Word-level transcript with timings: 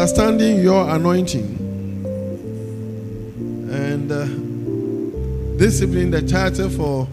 understanding 0.00 0.62
your 0.62 0.88
anointing. 0.88 1.44
And 3.70 4.10
uh, 4.10 4.24
this 5.58 5.82
evening, 5.82 6.10
the 6.10 6.22
title 6.22 6.70
for 6.70 7.06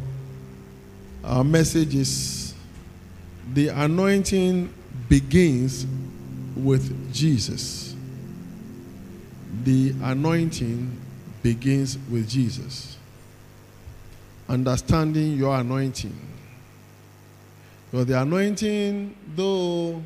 our 1.21 1.43
message 1.43 1.95
is 1.95 2.53
The 3.53 3.67
Anointing 3.67 4.73
Begins 5.09 5.85
with 6.55 7.13
Jesus. 7.13 7.93
The 9.65 9.93
anointing 10.03 10.89
begins 11.43 11.97
with 12.09 12.29
Jesus. 12.29 12.97
Understanding 14.47 15.33
your 15.33 15.57
anointing. 15.57 16.17
Because 17.91 18.05
the 18.05 18.21
anointing, 18.21 19.13
though 19.35 20.01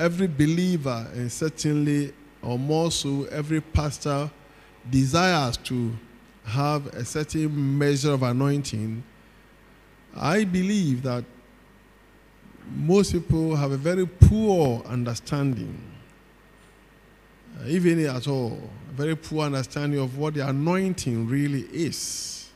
every 0.00 0.26
believer, 0.26 1.06
and 1.12 1.30
certainly, 1.30 2.12
or 2.42 2.58
more 2.58 2.90
so, 2.90 3.24
every 3.24 3.60
pastor 3.60 4.30
desires 4.88 5.58
to 5.58 5.92
have 6.44 6.86
a 6.86 7.04
certain 7.04 7.78
measure 7.78 8.12
of 8.12 8.22
anointing, 8.22 9.04
I 10.16 10.44
believe 10.44 11.02
that 11.02 11.22
most 12.74 13.12
people 13.12 13.54
have 13.56 13.72
a 13.72 13.76
very 13.76 14.06
poor 14.06 14.82
understanding, 14.86 15.78
even 17.66 18.00
at 18.06 18.26
all, 18.26 18.58
a 18.88 18.92
very 18.92 19.16
poor 19.16 19.44
understanding 19.44 20.00
of 20.00 20.16
what 20.16 20.34
the 20.34 20.48
anointing 20.48 21.28
really 21.28 21.66
is. 21.72 22.48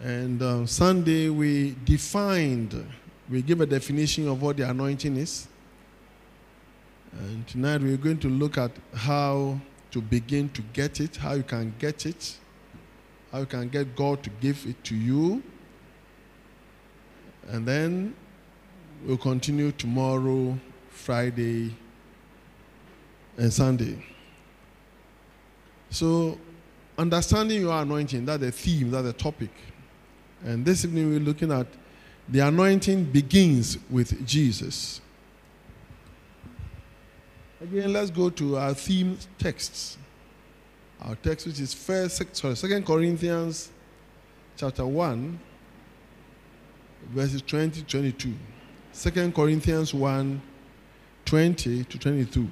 And 0.00 0.42
um, 0.42 0.66
Sunday 0.66 1.28
we 1.28 1.76
defined, 1.84 2.84
we 3.30 3.42
give 3.42 3.60
a 3.60 3.66
definition 3.66 4.28
of 4.28 4.42
what 4.42 4.56
the 4.56 4.68
anointing 4.68 5.16
is. 5.16 5.46
And 7.18 7.44
tonight 7.48 7.80
we're 7.80 7.96
going 7.96 8.18
to 8.20 8.28
look 8.28 8.58
at 8.58 8.70
how 8.94 9.58
to 9.90 10.00
begin 10.00 10.48
to 10.50 10.62
get 10.72 11.00
it, 11.00 11.16
how 11.16 11.32
you 11.32 11.42
can 11.42 11.74
get 11.80 12.06
it, 12.06 12.36
how 13.32 13.40
you 13.40 13.46
can 13.46 13.68
get 13.68 13.96
God 13.96 14.22
to 14.22 14.30
give 14.40 14.64
it 14.66 14.84
to 14.84 14.94
you. 14.94 15.42
And 17.48 17.66
then 17.66 18.14
we'll 19.04 19.16
continue 19.16 19.72
tomorrow, 19.72 20.56
Friday, 20.90 21.74
and 23.36 23.52
Sunday. 23.52 24.04
So, 25.90 26.38
understanding 26.96 27.62
your 27.62 27.82
anointing, 27.82 28.26
that's 28.26 28.40
the 28.40 28.52
theme, 28.52 28.92
that's 28.92 29.06
the 29.06 29.12
topic. 29.12 29.50
And 30.44 30.64
this 30.64 30.84
evening 30.84 31.10
we're 31.10 31.18
looking 31.18 31.50
at 31.50 31.66
the 32.28 32.40
anointing 32.40 33.06
begins 33.06 33.76
with 33.90 34.24
Jesus. 34.24 35.00
Again, 37.60 37.92
let's 37.92 38.10
go 38.10 38.30
to 38.30 38.56
our 38.56 38.72
theme 38.72 39.18
texts. 39.38 39.98
Our 41.00 41.16
text, 41.16 41.46
which 41.46 41.60
is 41.60 41.74
first, 41.74 42.36
sorry, 42.36 42.54
Second 42.56 42.86
Corinthians, 42.86 43.70
chapter 44.56 44.86
one, 44.86 45.40
verses 47.10 47.42
20 47.42 47.82
to 47.82 47.86
22. 47.86 48.34
2 48.94 49.32
Corinthians 49.32 49.92
1, 49.92 50.40
20 51.24 51.84
to 51.84 51.98
22. 51.98 52.48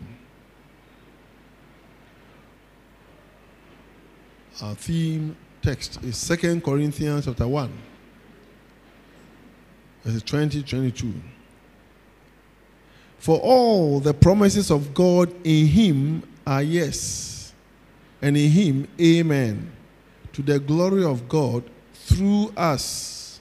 Our 4.63 4.75
theme 4.75 5.37
text 5.63 6.03
is 6.03 6.27
2 6.27 6.61
Corinthians 6.61 7.27
chapter 7.27 7.47
1, 7.47 7.73
verses 10.05 10.23
20 10.23 10.63
to 10.63 10.69
22. 10.69 11.15
For 13.19 13.39
all 13.39 14.01
the 14.01 14.15
promises 14.15 14.71
of 14.71 14.95
God 14.95 15.33
in 15.45 15.67
him 15.67 16.23
are 16.47 16.63
yes, 16.63 17.53
and 18.23 18.37
in 18.37 18.51
him 18.51 18.89
amen, 19.01 19.73
to 20.33 20.43
the 20.43 20.59
glory 20.59 21.05
of 21.05 21.29
God 21.29 21.65
through 21.95 22.53
us. 22.57 23.41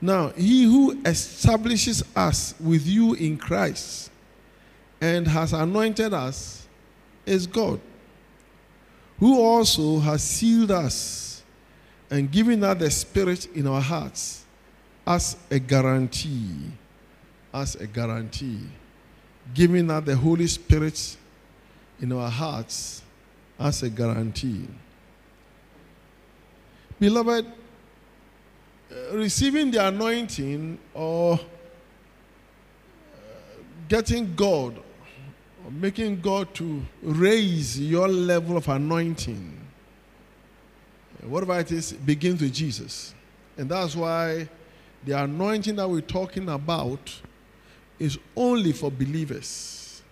Now, 0.00 0.28
he 0.30 0.64
who 0.64 1.00
establishes 1.04 2.02
us 2.14 2.54
with 2.60 2.86
you 2.86 3.14
in 3.14 3.38
Christ 3.38 4.10
and 5.00 5.26
has 5.28 5.52
anointed 5.52 6.12
us 6.12 6.66
is 7.24 7.46
God, 7.46 7.80
who 9.18 9.40
also 9.40 9.98
has 10.00 10.22
sealed 10.22 10.70
us 10.70 11.42
and 12.10 12.30
given 12.30 12.62
us 12.62 12.78
the 12.78 12.90
Spirit 12.90 13.46
in 13.54 13.66
our 13.66 13.80
hearts 13.80 14.44
as 15.06 15.36
a 15.50 15.58
guarantee 15.58 16.72
as 17.56 17.74
a 17.76 17.86
guarantee, 17.86 18.60
giving 19.54 19.90
us 19.90 20.04
the 20.04 20.14
Holy 20.14 20.46
Spirit 20.46 21.16
in 22.00 22.12
our 22.12 22.28
hearts 22.28 23.02
as 23.58 23.82
a 23.82 23.88
guarantee. 23.88 24.68
Beloved, 27.00 27.46
uh, 27.46 29.16
receiving 29.16 29.70
the 29.70 29.88
anointing 29.88 30.78
or 30.92 31.34
uh, 31.34 31.38
getting 33.88 34.34
God 34.34 34.76
or 35.64 35.70
making 35.70 36.20
God 36.20 36.54
to 36.54 36.82
raise 37.02 37.80
your 37.80 38.06
level 38.06 38.58
of 38.58 38.68
anointing, 38.68 39.58
uh, 41.22 41.28
whatever 41.28 41.58
it 41.58 41.72
is, 41.72 41.92
begins 41.92 42.42
with 42.42 42.52
Jesus. 42.52 43.14
And 43.56 43.70
that's 43.70 43.96
why 43.96 44.46
the 45.06 45.22
anointing 45.22 45.76
that 45.76 45.88
we're 45.88 46.02
talking 46.02 46.50
about 46.50 47.22
is 47.98 48.18
only 48.36 48.72
for 48.72 48.90
believers. 48.90 50.02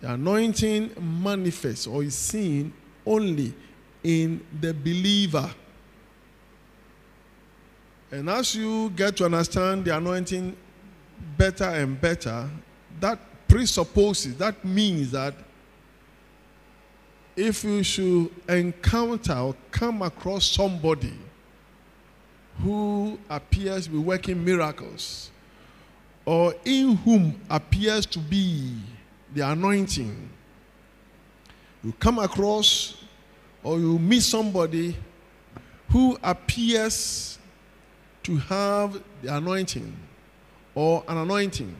The 0.00 0.12
anointing 0.12 0.92
manifests 1.00 1.86
or 1.86 2.02
is 2.02 2.14
seen 2.14 2.72
only 3.04 3.52
in 4.02 4.44
the 4.60 4.72
believer. 4.72 5.50
And 8.10 8.30
as 8.30 8.54
you 8.54 8.90
get 8.90 9.16
to 9.16 9.26
understand 9.26 9.84
the 9.84 9.96
anointing 9.96 10.56
better 11.36 11.64
and 11.64 12.00
better, 12.00 12.48
that 13.00 13.18
presupposes, 13.48 14.36
that 14.36 14.64
means 14.64 15.10
that 15.10 15.34
if 17.36 17.64
you 17.64 17.82
should 17.82 18.30
encounter 18.48 19.34
or 19.34 19.54
come 19.70 20.02
across 20.02 20.44
somebody 20.46 21.14
who 22.62 23.18
appears 23.30 23.84
to 23.84 23.90
be 23.90 23.98
working 23.98 24.44
miracles, 24.44 25.30
or 26.28 26.54
in 26.66 26.94
whom 26.96 27.40
appears 27.48 28.04
to 28.04 28.18
be 28.18 28.74
the 29.32 29.40
anointing. 29.40 30.28
You 31.82 31.90
come 31.92 32.18
across 32.18 33.02
or 33.62 33.78
you 33.78 33.98
meet 33.98 34.22
somebody 34.22 34.94
who 35.88 36.18
appears 36.22 37.38
to 38.24 38.36
have 38.36 39.02
the 39.22 39.34
anointing 39.34 39.96
or 40.74 41.02
an 41.08 41.16
anointing 41.16 41.74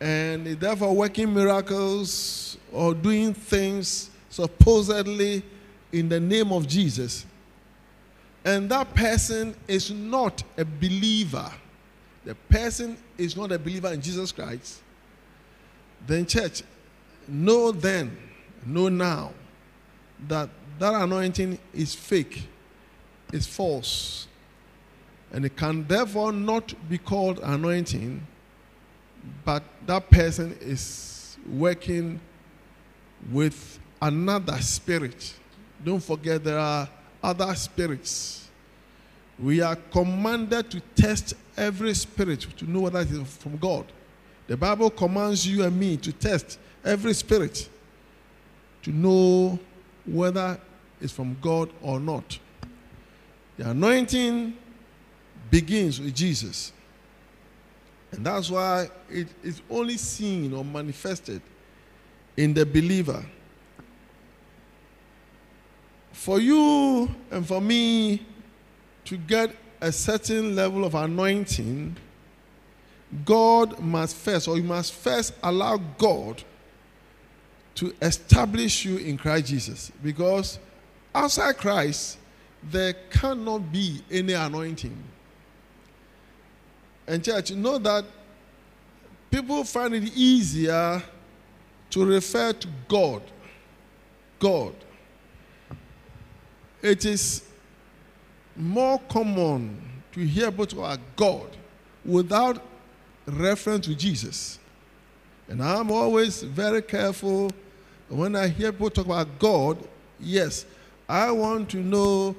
and 0.00 0.46
therefore 0.58 0.96
working 0.96 1.32
miracles 1.32 2.58
or 2.72 2.94
doing 2.94 3.32
things 3.32 4.10
supposedly 4.28 5.44
in 5.92 6.08
the 6.08 6.18
name 6.18 6.52
of 6.52 6.66
Jesus, 6.66 7.26
and 8.44 8.68
that 8.70 8.92
person 8.92 9.54
is 9.68 9.92
not 9.92 10.42
a 10.58 10.64
believer 10.64 11.52
the 12.24 12.34
person 12.34 12.96
is 13.16 13.36
not 13.36 13.52
a 13.52 13.58
believer 13.58 13.92
in 13.92 14.00
Jesus 14.00 14.32
Christ, 14.32 14.80
then, 16.06 16.26
church, 16.26 16.62
know 17.28 17.72
then, 17.72 18.16
know 18.66 18.88
now 18.88 19.32
that 20.28 20.48
that 20.78 20.94
anointing 20.94 21.58
is 21.72 21.94
fake, 21.94 22.48
is 23.32 23.46
false, 23.46 24.26
and 25.32 25.44
it 25.44 25.56
can 25.56 25.86
therefore 25.86 26.32
not 26.32 26.74
be 26.88 26.98
called 26.98 27.38
anointing, 27.42 28.26
but 29.44 29.62
that 29.86 30.10
person 30.10 30.56
is 30.60 31.36
working 31.48 32.20
with 33.30 33.78
another 34.00 34.56
spirit. 34.60 35.34
Don't 35.84 36.02
forget, 36.02 36.42
there 36.42 36.58
are 36.58 36.88
other 37.22 37.54
spirits 37.54 38.49
we 39.42 39.62
are 39.62 39.76
commanded 39.76 40.70
to 40.70 40.80
test 40.94 41.34
every 41.56 41.94
spirit 41.94 42.40
to 42.58 42.70
know 42.70 42.80
whether 42.80 43.00
it 43.00 43.10
is 43.10 43.36
from 43.36 43.56
God. 43.56 43.86
The 44.46 44.56
Bible 44.56 44.90
commands 44.90 45.46
you 45.46 45.64
and 45.64 45.78
me 45.78 45.96
to 45.98 46.12
test 46.12 46.58
every 46.84 47.14
spirit 47.14 47.68
to 48.82 48.90
know 48.90 49.58
whether 50.04 50.58
it's 51.00 51.12
from 51.12 51.36
God 51.40 51.70
or 51.80 52.00
not. 52.00 52.38
The 53.56 53.70
anointing 53.70 54.56
begins 55.50 56.00
with 56.00 56.14
Jesus. 56.14 56.72
And 58.12 58.26
that's 58.26 58.50
why 58.50 58.88
it 59.08 59.28
is 59.42 59.62
only 59.70 59.96
seen 59.96 60.52
or 60.52 60.64
manifested 60.64 61.40
in 62.36 62.52
the 62.52 62.66
believer. 62.66 63.24
For 66.12 66.40
you 66.40 67.08
and 67.30 67.46
for 67.46 67.60
me 67.60 68.26
to 69.04 69.16
get 69.16 69.54
a 69.80 69.90
certain 69.90 70.54
level 70.54 70.84
of 70.84 70.94
anointing, 70.94 71.96
God 73.24 73.80
must 73.80 74.16
first, 74.16 74.46
or 74.46 74.56
you 74.56 74.62
must 74.62 74.92
first 74.92 75.34
allow 75.42 75.78
God 75.98 76.42
to 77.76 77.94
establish 78.02 78.84
you 78.84 78.98
in 78.98 79.16
Christ 79.16 79.46
Jesus. 79.46 79.92
Because 80.02 80.58
outside 81.14 81.56
Christ, 81.56 82.18
there 82.62 82.94
cannot 83.10 83.72
be 83.72 84.02
any 84.10 84.34
anointing. 84.34 84.96
And, 87.06 87.24
church, 87.24 87.50
know 87.52 87.78
that 87.78 88.04
people 89.30 89.64
find 89.64 89.94
it 89.94 90.12
easier 90.14 91.02
to 91.90 92.04
refer 92.04 92.52
to 92.52 92.68
God. 92.86 93.22
God. 94.38 94.74
It 96.82 97.04
is 97.04 97.42
more 98.56 98.98
common 99.08 99.80
to 100.12 100.20
hear 100.20 100.48
about 100.48 100.76
our 100.76 100.98
God 101.16 101.56
without 102.04 102.62
reference 103.26 103.86
to 103.86 103.94
Jesus. 103.94 104.58
And 105.48 105.62
I'm 105.62 105.90
always 105.90 106.42
very 106.42 106.82
careful 106.82 107.50
when 108.08 108.36
I 108.36 108.48
hear 108.48 108.72
people 108.72 108.90
talk 108.90 109.06
about 109.06 109.38
God. 109.38 109.78
Yes, 110.18 110.64
I 111.08 111.30
want 111.30 111.70
to 111.70 111.78
know 111.78 112.36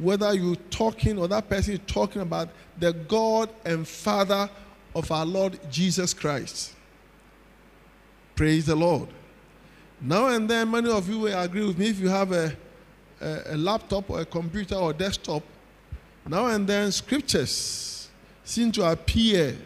whether 0.00 0.32
you're 0.34 0.56
talking 0.70 1.18
or 1.18 1.28
that 1.28 1.48
person 1.48 1.74
is 1.74 1.80
talking 1.86 2.22
about 2.22 2.48
the 2.78 2.92
God 2.92 3.48
and 3.64 3.86
Father 3.86 4.50
of 4.94 5.10
our 5.10 5.24
Lord 5.24 5.58
Jesus 5.70 6.12
Christ. 6.12 6.72
Praise 8.34 8.66
the 8.66 8.74
Lord. 8.74 9.08
Now 10.00 10.28
and 10.28 10.50
then, 10.50 10.70
many 10.70 10.90
of 10.90 11.08
you 11.08 11.20
will 11.20 11.38
agree 11.38 11.64
with 11.64 11.78
me 11.78 11.88
if 11.88 12.00
you 12.00 12.08
have 12.08 12.32
a, 12.32 12.54
a, 13.24 13.54
a 13.54 13.56
laptop 13.56 14.10
or 14.10 14.20
a 14.20 14.24
computer 14.26 14.74
or 14.74 14.92
desktop. 14.92 15.42
Now 16.26 16.46
and 16.46 16.66
then, 16.66 16.92
scriptures 16.92 18.08
seem 18.44 18.70
to 18.72 18.90
appear 18.90 19.56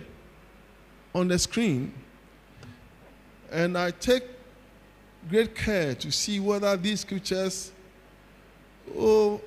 on 1.14 1.28
the 1.28 1.38
screen, 1.38 1.92
and 3.50 3.76
I 3.76 3.90
take 3.90 4.22
great 5.28 5.54
care 5.54 5.94
to 5.96 6.12
see 6.12 6.38
whether 6.40 6.76
these 6.76 7.00
scriptures 7.00 7.72
oh, 8.96 9.40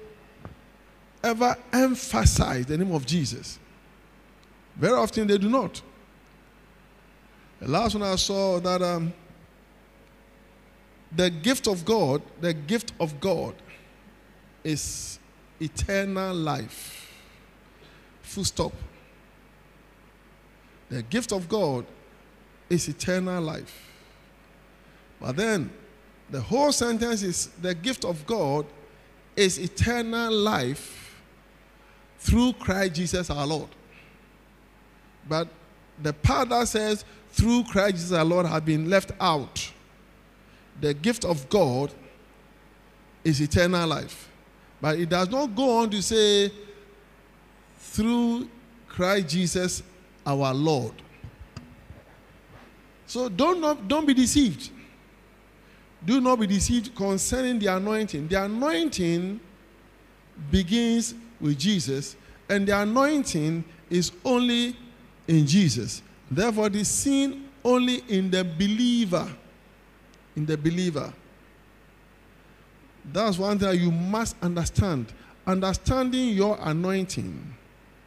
ever 1.23 1.55
emphasize 1.71 2.65
the 2.65 2.77
name 2.77 2.91
of 2.93 3.05
Jesus. 3.05 3.57
Very 4.75 4.93
often 4.93 5.27
they 5.27 5.37
do 5.37 5.49
not. 5.49 5.81
The 7.59 7.67
last 7.67 7.93
one 7.93 8.03
I 8.03 8.15
saw 8.15 8.59
that 8.59 8.81
um, 8.81 9.13
the 11.11 11.29
gift 11.29 11.67
of 11.67 11.85
God, 11.85 12.21
the 12.39 12.53
gift 12.53 12.93
of 12.99 13.19
God 13.19 13.53
is 14.63 15.19
eternal 15.59 16.33
life. 16.33 17.11
Full 18.21 18.43
stop. 18.43 18.73
The 20.89 21.03
gift 21.03 21.31
of 21.31 21.47
God 21.47 21.85
is 22.69 22.87
eternal 22.87 23.41
life. 23.41 23.89
But 25.19 25.35
then 25.35 25.71
the 26.29 26.41
whole 26.41 26.71
sentence 26.71 27.23
is 27.23 27.47
the 27.61 27.75
gift 27.75 28.05
of 28.05 28.25
God 28.25 28.65
is 29.35 29.57
eternal 29.57 30.31
life 30.31 31.21
through 32.19 32.53
Christ 32.53 32.95
Jesus 32.95 33.29
our 33.29 33.45
Lord. 33.45 33.69
But 35.27 35.47
the 36.01 36.13
part 36.13 36.49
that 36.49 36.67
says 36.67 37.05
through 37.29 37.65
Christ 37.65 37.95
Jesus 37.95 38.11
our 38.11 38.25
Lord 38.25 38.45
have 38.45 38.65
been 38.65 38.89
left 38.89 39.11
out. 39.19 39.71
The 40.79 40.93
gift 40.93 41.25
of 41.25 41.47
God 41.49 41.93
is 43.23 43.39
eternal 43.39 43.87
life. 43.87 44.30
But 44.81 44.99
it 44.99 45.09
does 45.09 45.29
not 45.29 45.55
go 45.55 45.77
on 45.77 45.89
to 45.91 46.01
say 46.01 46.51
through 47.77 48.49
Christ 48.87 49.29
Jesus 49.29 49.83
our 50.25 50.53
Lord. 50.53 50.93
So 53.05 53.29
don't, 53.29 53.61
not, 53.61 53.87
don't 53.87 54.05
be 54.05 54.13
deceived. 54.13 54.71
Do 56.03 56.19
not 56.19 56.39
be 56.39 56.47
deceived 56.47 56.95
concerning 56.95 57.59
the 57.59 57.67
anointing. 57.67 58.27
The 58.27 58.43
anointing 58.43 59.39
begins 60.49 61.13
with 61.39 61.59
Jesus, 61.59 62.15
and 62.49 62.67
the 62.67 62.79
anointing 62.79 63.63
is 63.89 64.11
only 64.25 64.75
in 65.27 65.45
Jesus. 65.45 66.01
Therefore, 66.29 66.67
it 66.67 66.75
is 66.77 66.87
seen 66.87 67.49
only 67.63 68.03
in 68.07 68.31
the 68.31 68.43
believer. 68.43 69.27
In 70.35 70.45
the 70.45 70.57
believer. 70.57 71.13
That's 73.11 73.37
one 73.37 73.59
thing 73.59 73.79
you 73.79 73.91
must 73.91 74.35
understand. 74.41 75.13
Understanding 75.45 76.29
your 76.29 76.57
anointing 76.61 77.55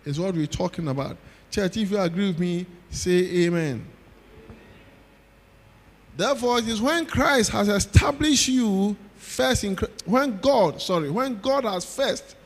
is 0.04 0.18
what 0.18 0.34
we're 0.34 0.46
talking 0.46 0.88
about. 0.88 1.16
Church, 1.50 1.76
if 1.76 1.90
you 1.90 1.98
agree 1.98 2.28
with 2.28 2.38
me, 2.38 2.66
say 2.90 3.44
amen. 3.46 3.84
Therefore, 6.16 6.58
it 6.58 6.68
is 6.68 6.80
when 6.80 7.06
Christ 7.06 7.50
has 7.50 7.68
established 7.68 8.48
you 8.48 8.96
first 9.16 9.64
in 9.64 9.76
when 10.04 10.38
God, 10.38 10.80
sorry, 10.80 11.10
when 11.10 11.40
God 11.40 11.64
has 11.64 11.84
first 11.84 12.36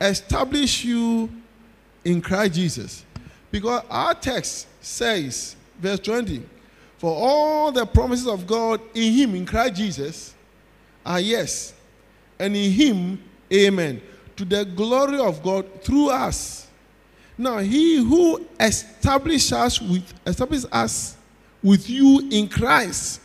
established 0.00 0.84
you 0.84 1.30
in 2.04 2.20
Christ 2.20 2.54
Jesus. 2.54 3.04
Because 3.50 3.84
our 3.88 4.14
text 4.14 4.66
says, 4.80 5.56
verse 5.78 6.00
20, 6.00 6.42
for 6.98 7.14
all 7.14 7.70
the 7.70 7.86
promises 7.86 8.26
of 8.26 8.46
God 8.46 8.80
in 8.94 9.12
Him, 9.12 9.34
in 9.34 9.46
Christ 9.46 9.74
Jesus, 9.74 10.34
are 11.04 11.20
yes, 11.20 11.74
and 12.42 12.56
in 12.56 12.72
Him, 12.72 13.22
amen, 13.52 14.02
to 14.36 14.44
the 14.44 14.64
glory 14.64 15.18
of 15.18 15.42
God 15.42 15.82
through 15.82 16.10
us. 16.10 16.66
Now, 17.38 17.58
He 17.58 17.96
who 17.96 18.44
established 18.58 19.52
us 19.52 19.80
with 19.80 20.12
established 20.26 20.66
us 20.72 21.16
with 21.62 21.88
you 21.88 22.28
in 22.30 22.48
Christ 22.48 23.20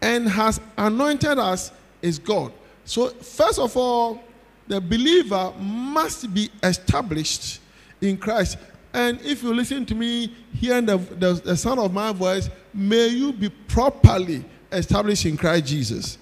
and 0.00 0.28
has 0.28 0.60
anointed 0.78 1.38
us 1.38 1.72
is 2.00 2.18
God. 2.18 2.52
So, 2.84 3.08
first 3.08 3.58
of 3.58 3.76
all, 3.76 4.22
the 4.68 4.80
believer 4.80 5.52
must 5.58 6.32
be 6.32 6.50
established 6.62 7.60
in 8.00 8.16
Christ. 8.16 8.58
And 8.92 9.20
if 9.22 9.42
you 9.42 9.52
listen 9.52 9.84
to 9.86 9.94
me 9.94 10.32
hearing 10.52 10.86
the, 10.86 10.98
the, 10.98 11.32
the 11.34 11.56
sound 11.56 11.80
of 11.80 11.92
my 11.92 12.12
voice, 12.12 12.48
may 12.72 13.08
you 13.08 13.32
be 13.32 13.48
properly 13.48 14.44
established 14.70 15.26
in 15.26 15.36
Christ 15.36 15.66
Jesus. 15.66 16.18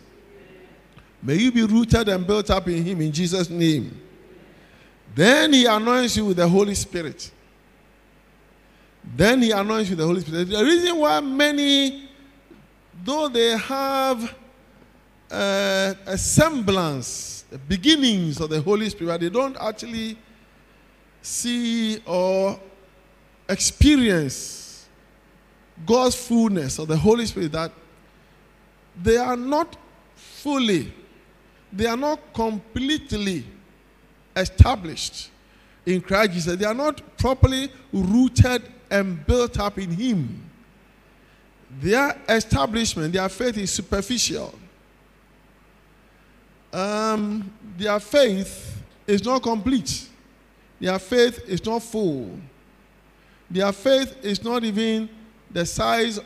May 1.22 1.36
you 1.36 1.52
be 1.52 1.62
rooted 1.62 2.08
and 2.08 2.26
built 2.26 2.50
up 2.50 2.66
in 2.68 2.84
Him 2.84 3.00
in 3.00 3.12
Jesus' 3.12 3.48
name. 3.48 4.00
Then 5.14 5.52
He 5.52 5.66
anoints 5.66 6.16
you 6.16 6.26
with 6.26 6.38
the 6.38 6.48
Holy 6.48 6.74
Spirit. 6.74 7.30
Then 9.16 9.42
He 9.42 9.52
anoints 9.52 9.90
you 9.90 9.96
with 9.96 10.00
the 10.00 10.06
Holy 10.06 10.20
Spirit. 10.20 10.48
The 10.48 10.64
reason 10.64 10.96
why 10.96 11.20
many, 11.20 12.08
though 13.04 13.28
they 13.28 13.56
have 13.56 14.34
uh, 15.30 15.94
a 16.06 16.18
semblance, 16.18 17.44
the 17.50 17.58
beginnings 17.58 18.40
of 18.40 18.50
the 18.50 18.60
Holy 18.60 18.88
Spirit, 18.90 19.20
they 19.20 19.30
don't 19.30 19.56
actually 19.60 20.18
see 21.20 22.02
or 22.04 22.58
experience 23.48 24.88
God's 25.86 26.14
fullness 26.14 26.78
of 26.78 26.88
the 26.88 26.96
Holy 26.96 27.26
Spirit, 27.26 27.52
that 27.52 27.72
they 29.00 29.16
are 29.16 29.36
not 29.36 29.76
fully, 30.14 30.92
they 31.72 31.86
are 31.86 31.96
not 31.96 32.20
completely 32.34 33.44
established 34.36 35.30
in 35.86 36.00
Christ 36.00 36.32
Jesus. 36.32 36.56
They 36.56 36.66
are 36.66 36.74
not 36.74 37.00
properly 37.16 37.70
rooted 37.92 38.70
and 38.90 39.24
built 39.26 39.58
up 39.58 39.78
in 39.78 39.90
Him. 39.90 40.50
Their 41.80 42.20
establishment, 42.28 43.12
their 43.14 43.28
faith 43.28 43.56
is 43.56 43.72
superficial. 43.72 44.54
Um, 46.72 47.52
their 47.76 47.98
faith 48.00 48.82
is 49.06 49.24
not 49.24 49.42
complete. 49.42 50.08
Their 50.78 50.98
faith 50.98 51.40
is 51.48 51.64
not 51.64 51.82
full. 51.82 52.38
Their 53.50 53.72
faith 53.72 54.16
is 54.22 54.42
not 54.42 54.64
even 54.64 55.08
the 55.50 55.64
size, 55.66 56.20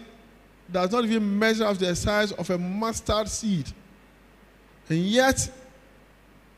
does 0.70 0.90
not 0.90 1.04
even 1.04 1.38
measure 1.38 1.64
of 1.64 1.78
the 1.78 1.94
size 1.94 2.32
of 2.32 2.48
a 2.50 2.58
mustard 2.58 3.28
seed. 3.28 3.72
And 4.88 4.99
yet, 4.99 5.50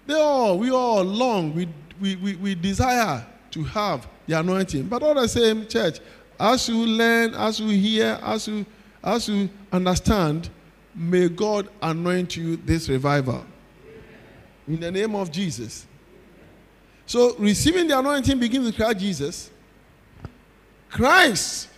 they 0.06 0.14
all, 0.14 0.58
we 0.58 0.70
all 0.70 1.02
long, 1.02 1.54
we, 1.54 1.68
we, 2.00 2.16
we, 2.16 2.36
we 2.36 2.54
desire 2.54 3.26
to 3.50 3.64
have 3.64 4.06
the 4.26 4.38
anointing. 4.38 4.84
But 4.86 5.02
all 5.02 5.14
the 5.14 5.28
same, 5.28 5.66
church, 5.66 6.00
as 6.38 6.68
you 6.68 6.76
learn, 6.76 7.34
as 7.34 7.58
you 7.60 7.68
hear, 7.68 8.18
as 8.22 8.46
you, 8.48 8.64
as 9.02 9.28
you 9.28 9.48
understand, 9.72 10.50
may 10.94 11.28
God 11.28 11.68
anoint 11.80 12.36
you 12.36 12.56
this 12.56 12.88
revival. 12.88 13.44
In 14.66 14.80
the 14.80 14.90
name 14.90 15.14
of 15.14 15.30
Jesus. 15.30 15.86
So 17.06 17.34
receiving 17.38 17.88
the 17.88 17.98
anointing 17.98 18.38
begins 18.38 18.66
with 18.66 18.76
Christ 18.76 18.98
Jesus. 18.98 19.50
Christ, 20.90 21.68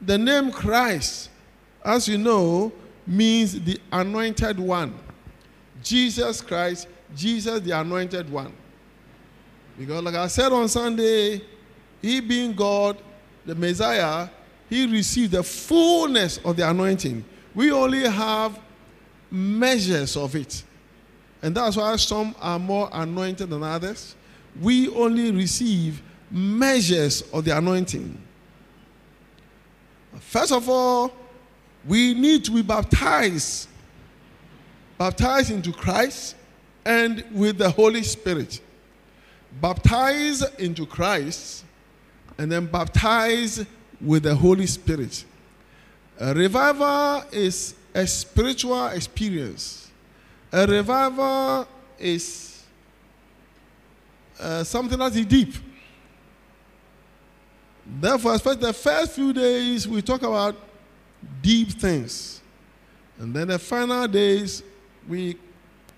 the 0.00 0.16
name 0.16 0.52
Christ, 0.52 1.30
as 1.84 2.06
you 2.06 2.18
know, 2.18 2.72
means 3.06 3.60
the 3.60 3.80
anointed 3.90 4.58
one. 4.58 4.94
Jesus 5.82 6.40
Christ, 6.40 6.88
Jesus 7.14 7.60
the 7.60 7.78
anointed 7.78 8.30
one. 8.30 8.52
Because, 9.78 10.02
like 10.02 10.14
I 10.14 10.26
said 10.26 10.52
on 10.52 10.68
Sunday, 10.68 11.40
He 12.02 12.20
being 12.20 12.52
God, 12.54 12.98
the 13.46 13.54
Messiah, 13.54 14.28
he 14.70 14.86
received 14.86 15.32
the 15.32 15.42
fullness 15.42 16.38
of 16.38 16.56
the 16.56 16.68
anointing. 16.68 17.24
We 17.54 17.72
only 17.72 18.08
have 18.08 18.58
measures 19.30 20.16
of 20.16 20.36
it. 20.36 20.62
And 21.42 21.54
that's 21.54 21.76
why 21.76 21.96
some 21.96 22.36
are 22.40 22.58
more 22.58 22.88
anointed 22.92 23.50
than 23.50 23.62
others. 23.64 24.14
We 24.60 24.88
only 24.88 25.32
receive 25.32 26.00
measures 26.30 27.22
of 27.32 27.44
the 27.44 27.56
anointing. 27.56 28.16
First 30.20 30.52
of 30.52 30.68
all, 30.68 31.12
we 31.84 32.14
need 32.14 32.44
to 32.44 32.52
be 32.52 32.62
baptized. 32.62 33.68
Baptized 35.00 35.50
into 35.50 35.72
Christ 35.72 36.36
and 36.84 37.24
with 37.32 37.56
the 37.56 37.70
Holy 37.70 38.02
Spirit. 38.02 38.60
Baptized 39.58 40.44
into 40.60 40.84
Christ 40.84 41.64
and 42.36 42.52
then 42.52 42.66
baptized 42.66 43.66
with 43.98 44.24
the 44.24 44.34
Holy 44.34 44.66
Spirit. 44.66 45.24
A 46.18 46.34
revival 46.34 47.24
is 47.32 47.76
a 47.94 48.06
spiritual 48.06 48.88
experience. 48.88 49.90
A 50.52 50.66
revival 50.66 51.66
is 51.98 52.62
uh, 54.38 54.62
something 54.64 54.98
that 54.98 55.16
is 55.16 55.24
deep. 55.24 55.54
Therefore, 57.86 58.34
especially 58.34 58.60
the 58.60 58.74
first 58.74 59.12
few 59.12 59.32
days, 59.32 59.88
we 59.88 60.02
talk 60.02 60.20
about 60.20 60.56
deep 61.40 61.70
things. 61.70 62.42
And 63.18 63.34
then 63.34 63.48
the 63.48 63.58
final 63.58 64.06
days, 64.06 64.62
we 65.08 65.36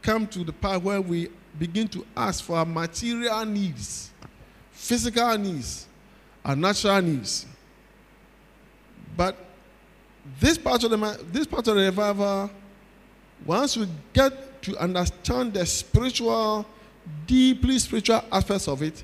come 0.03 0.27
to 0.29 0.45
the 0.45 0.53
part 0.53 0.83
where 0.83 1.01
we 1.01 1.29
begin 1.59 1.89
to 1.89 2.05
ask 2.17 2.45
for 2.45 2.57
our 2.57 2.67
material 2.67 3.45
needs, 3.45 4.11
physical 4.73 5.37
needs, 5.39 5.87
our 6.45 6.57
natural 6.57 7.01
needs. 7.01 7.47
But 9.17 9.37
this 10.41 10.59
part 10.59 10.85
of 10.85 10.91
the 10.91 11.25
this 11.31 11.47
part 11.47 11.67
of 11.69 11.77
the 11.77 11.83
revival, 11.83 12.51
once 13.45 13.77
we 13.77 13.87
get 14.13 14.63
to 14.63 14.77
understand 14.79 15.55
the 15.55 15.67
spiritual, 15.67 16.65
deeply 17.27 17.79
spiritual 17.79 18.23
aspects 18.31 18.69
of 18.69 18.83
it, 18.83 19.03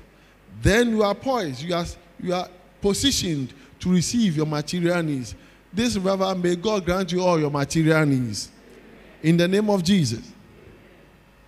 then 0.61 0.89
you 0.89 1.03
are 1.03 1.15
poised. 1.15 1.61
You 1.61 1.75
are 1.75 1.85
you 2.21 2.33
are 2.33 2.49
positioned 2.81 3.53
to 3.79 3.91
receive 3.91 4.37
your 4.37 4.45
material 4.45 5.01
needs. 5.03 5.35
This 5.71 5.95
revival, 5.95 6.35
may 6.35 6.55
God 6.55 6.85
grant 6.85 7.11
you 7.11 7.21
all 7.21 7.39
your 7.39 7.51
material 7.51 8.05
needs. 8.05 8.49
In 9.21 9.37
the 9.37 9.47
name 9.47 9.69
of 9.69 9.83
Jesus. 9.83 10.31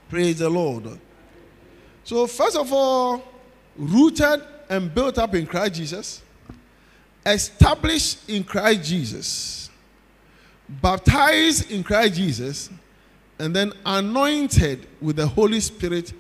Praise 0.09 0.39
the 0.39 0.49
Lord. 0.49 0.99
So, 2.03 2.27
first 2.27 2.57
of 2.57 2.71
all, 2.73 3.23
rooted 3.77 4.41
and 4.69 4.93
built 4.93 5.17
up 5.17 5.35
in 5.35 5.45
Christ 5.45 5.75
Jesus, 5.75 6.21
established 7.25 8.29
in 8.29 8.43
Christ 8.43 8.83
Jesus, 8.83 9.69
baptized 10.67 11.71
in 11.71 11.83
Christ 11.83 12.15
Jesus, 12.15 12.69
and 13.39 13.55
then 13.55 13.71
anointed 13.85 14.87
with 15.01 15.15
the 15.15 15.27
Holy 15.27 15.59
Spirit 15.59 16.13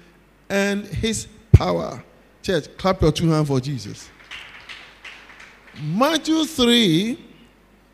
and 0.49 0.85
His 0.85 1.27
power. 1.51 2.03
Church, 2.41 2.65
clap 2.77 3.01
your 3.01 3.11
two 3.11 3.29
hands 3.29 3.47
for 3.47 3.59
Jesus. 3.59 4.09
Matthew 5.83 6.45
3, 6.45 7.19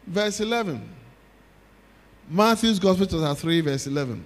verse 0.08 0.40
11. 0.40 0.97
Matthew's 2.30 2.78
Gospel, 2.78 3.06
chapter 3.06 3.34
3, 3.36 3.62
verse 3.62 3.88
11. 3.88 4.24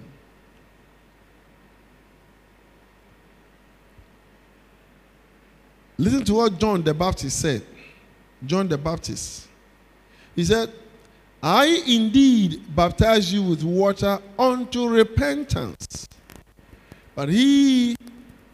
Listen 5.98 6.24
to 6.24 6.34
what 6.34 6.58
John 6.58 6.82
the 6.82 6.92
Baptist 6.92 7.40
said. 7.40 7.62
John 8.44 8.66
the 8.66 8.76
Baptist. 8.76 9.46
He 10.34 10.44
said, 10.44 10.72
I 11.40 11.82
indeed 11.86 12.74
baptize 12.74 13.32
you 13.32 13.42
with 13.42 13.62
water 13.62 14.18
unto 14.36 14.88
repentance. 14.88 16.08
But 17.14 17.28
he 17.28 17.94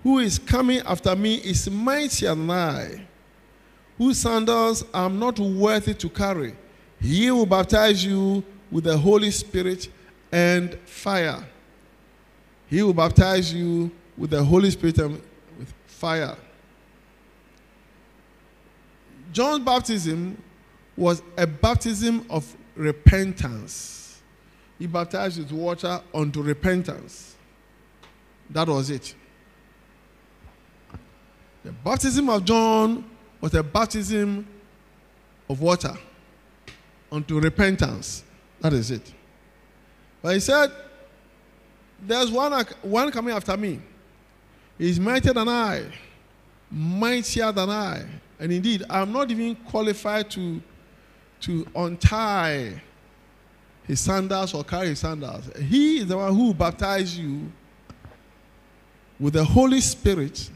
who 0.02 0.18
is 0.18 0.38
coming 0.38 0.80
after 0.80 1.16
me 1.16 1.36
is 1.36 1.70
mightier 1.70 2.34
than 2.34 2.50
I, 2.50 3.06
whose 3.96 4.18
sandals 4.18 4.84
I 4.92 5.06
am 5.06 5.18
not 5.18 5.38
worthy 5.38 5.94
to 5.94 6.08
carry. 6.10 6.54
He 7.00 7.30
will 7.30 7.46
baptize 7.46 8.04
you 8.04 8.44
with 8.70 8.84
the 8.84 8.96
Holy 8.96 9.30
Spirit 9.30 9.88
and 10.30 10.74
fire. 10.86 11.44
He 12.68 12.82
will 12.82 12.94
baptize 12.94 13.52
you 13.52 13.90
with 14.16 14.30
the 14.30 14.42
Holy 14.42 14.70
Spirit 14.70 14.98
and 14.98 15.22
with 15.58 15.72
fire. 15.86 16.36
John's 19.32 19.64
baptism 19.64 20.42
was 20.96 21.22
a 21.36 21.46
baptism 21.46 22.26
of 22.28 22.56
repentance. 22.74 24.20
He 24.78 24.86
baptized 24.86 25.38
with 25.38 25.52
water 25.52 26.00
unto 26.14 26.42
repentance. 26.42 27.36
That 28.50 28.68
was 28.68 28.90
it. 28.90 29.14
The 31.64 31.72
baptism 31.72 32.28
of 32.28 32.44
John 32.44 33.04
was 33.40 33.54
a 33.54 33.62
baptism 33.62 34.46
of 35.48 35.60
water 35.60 35.96
unto 37.10 37.40
repentance. 37.40 38.24
That 38.60 38.72
is 38.72 38.90
it. 38.90 39.12
But 40.22 40.34
he 40.34 40.40
said, 40.40 40.72
There's 42.00 42.30
one, 42.30 42.66
one 42.82 43.10
coming 43.10 43.34
after 43.34 43.56
me. 43.56 43.80
He's 44.76 44.98
mightier 45.00 45.32
than 45.32 45.48
I, 45.48 45.84
mightier 46.70 47.52
than 47.52 47.70
I. 47.70 48.04
And 48.38 48.52
indeed, 48.52 48.84
I'm 48.88 49.12
not 49.12 49.30
even 49.30 49.56
qualified 49.56 50.30
to, 50.30 50.62
to 51.40 51.66
untie 51.74 52.80
his 53.84 54.00
sandals 54.00 54.54
or 54.54 54.62
carry 54.62 54.88
his 54.88 55.00
sandals. 55.00 55.50
He 55.56 55.98
is 55.98 56.06
the 56.06 56.16
one 56.16 56.34
who 56.34 56.54
baptized 56.54 57.16
you 57.16 57.50
with 59.18 59.34
the 59.34 59.44
Holy 59.44 59.80
Spirit 59.80 60.48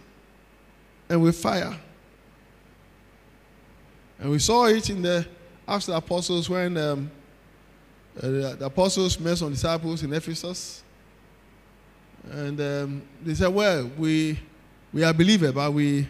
and 1.09 1.21
with 1.23 1.37
fire. 1.37 1.77
And 4.21 4.31
we 4.31 4.39
saw 4.39 4.67
it 4.67 4.89
in 4.89 5.03
the 5.03 5.27
of 5.67 5.87
the 5.87 5.97
Apostles 5.97 6.49
when 6.51 6.77
um, 6.77 7.11
uh, 8.16 8.28
the 8.28 8.66
apostles 8.66 9.19
met 9.19 9.38
some 9.38 9.50
disciples 9.50 10.02
in 10.02 10.12
Ephesus. 10.12 10.83
And 12.31 12.61
um, 12.61 13.02
they 13.23 13.35
said, 13.35 13.49
Well, 13.49 13.90
we, 13.97 14.38
we 14.92 15.02
are 15.02 15.12
believers, 15.12 15.52
but 15.52 15.73
we 15.73 16.07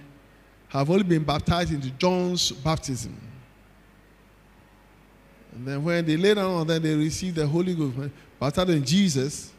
have 0.69 0.89
only 0.91 1.05
been 1.05 1.25
baptized 1.25 1.73
into 1.73 1.91
John's 1.91 2.51
baptism. 2.51 3.17
And 5.55 5.67
then 5.67 5.85
when 5.85 6.05
they 6.05 6.17
later 6.17 6.41
on, 6.41 6.67
then 6.67 6.83
they 6.83 6.95
received 6.95 7.37
the 7.37 7.47
Holy 7.47 7.75
Ghost, 7.75 8.11
baptized 8.41 8.71
in 8.71 8.85
Jesus, 8.85 9.53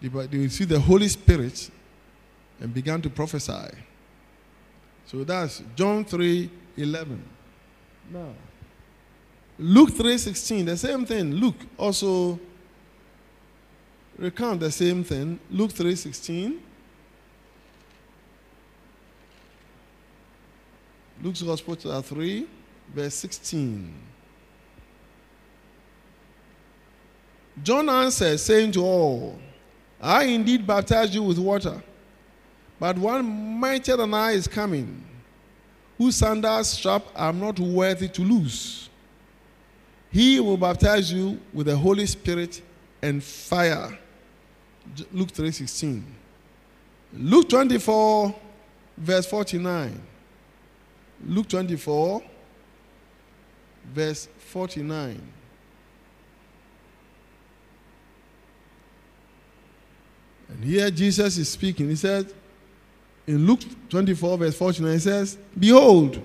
they, 0.00 0.08
they 0.08 0.38
received 0.38 0.70
the 0.70 0.80
Holy 0.80 1.08
Spirit 1.08 1.70
and 2.60 2.72
began 2.72 3.02
to 3.02 3.10
prophesy. 3.10 3.74
So 5.06 5.24
that's 5.24 5.62
John 5.74 6.04
3 6.04 6.50
11. 6.76 7.22
Now, 8.12 8.28
Luke 9.58 9.92
3 9.92 10.18
16, 10.18 10.66
the 10.66 10.76
same 10.76 11.06
thing. 11.06 11.32
Luke 11.32 11.56
also 11.78 12.38
recount 14.18 14.60
the 14.60 14.70
same 14.70 15.02
thing. 15.02 15.38
Luke 15.50 15.72
3 15.72 15.94
16. 15.94 16.60
Luke's 21.22 21.40
Gospel, 21.40 21.76
chapter 21.76 22.02
3, 22.02 22.46
verse 22.94 23.14
16. 23.14 23.94
John 27.62 27.88
answered, 27.88 28.38
saying 28.38 28.72
to 28.72 28.84
all, 28.84 29.38
I 30.00 30.24
indeed 30.24 30.66
baptize 30.66 31.14
you 31.14 31.22
with 31.22 31.38
water, 31.38 31.82
but 32.78 32.98
one 32.98 33.24
mightier 33.58 33.96
than 33.96 34.12
I 34.12 34.32
is 34.32 34.46
coming, 34.46 35.02
whose 35.96 36.16
sandals 36.16 36.68
strap 36.68 37.04
I 37.16 37.28
am 37.30 37.40
not 37.40 37.58
worthy 37.58 38.08
to 38.08 38.22
loose. 38.22 38.85
He 40.16 40.40
will 40.40 40.56
baptize 40.56 41.12
you 41.12 41.38
with 41.52 41.66
the 41.66 41.76
Holy 41.76 42.06
Spirit 42.06 42.62
and 43.02 43.22
fire. 43.22 43.98
Luke 45.12 45.30
3:16. 45.30 46.02
Luke 47.12 47.50
24, 47.50 48.34
verse 48.96 49.26
49. 49.26 50.00
Luke 51.22 51.46
24, 51.50 52.22
verse 53.92 54.28
49. 54.38 55.20
And 60.48 60.64
here 60.64 60.90
Jesus 60.90 61.36
is 61.36 61.50
speaking. 61.50 61.90
He 61.90 61.96
says, 61.96 62.32
in 63.26 63.46
Luke 63.46 63.60
24, 63.90 64.38
verse 64.38 64.56
49, 64.56 64.92
he 64.94 64.98
says, 64.98 65.36
Behold, 65.58 66.22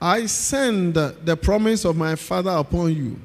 I 0.00 0.26
send 0.26 0.94
the 0.94 1.38
promise 1.40 1.84
of 1.84 1.96
my 1.96 2.14
Father 2.14 2.50
upon 2.50 2.94
you, 2.94 3.18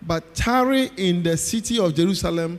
but 0.00 0.34
tarry 0.34 0.90
in 0.96 1.22
the 1.22 1.36
city 1.36 1.78
of 1.78 1.94
Jerusalem 1.94 2.58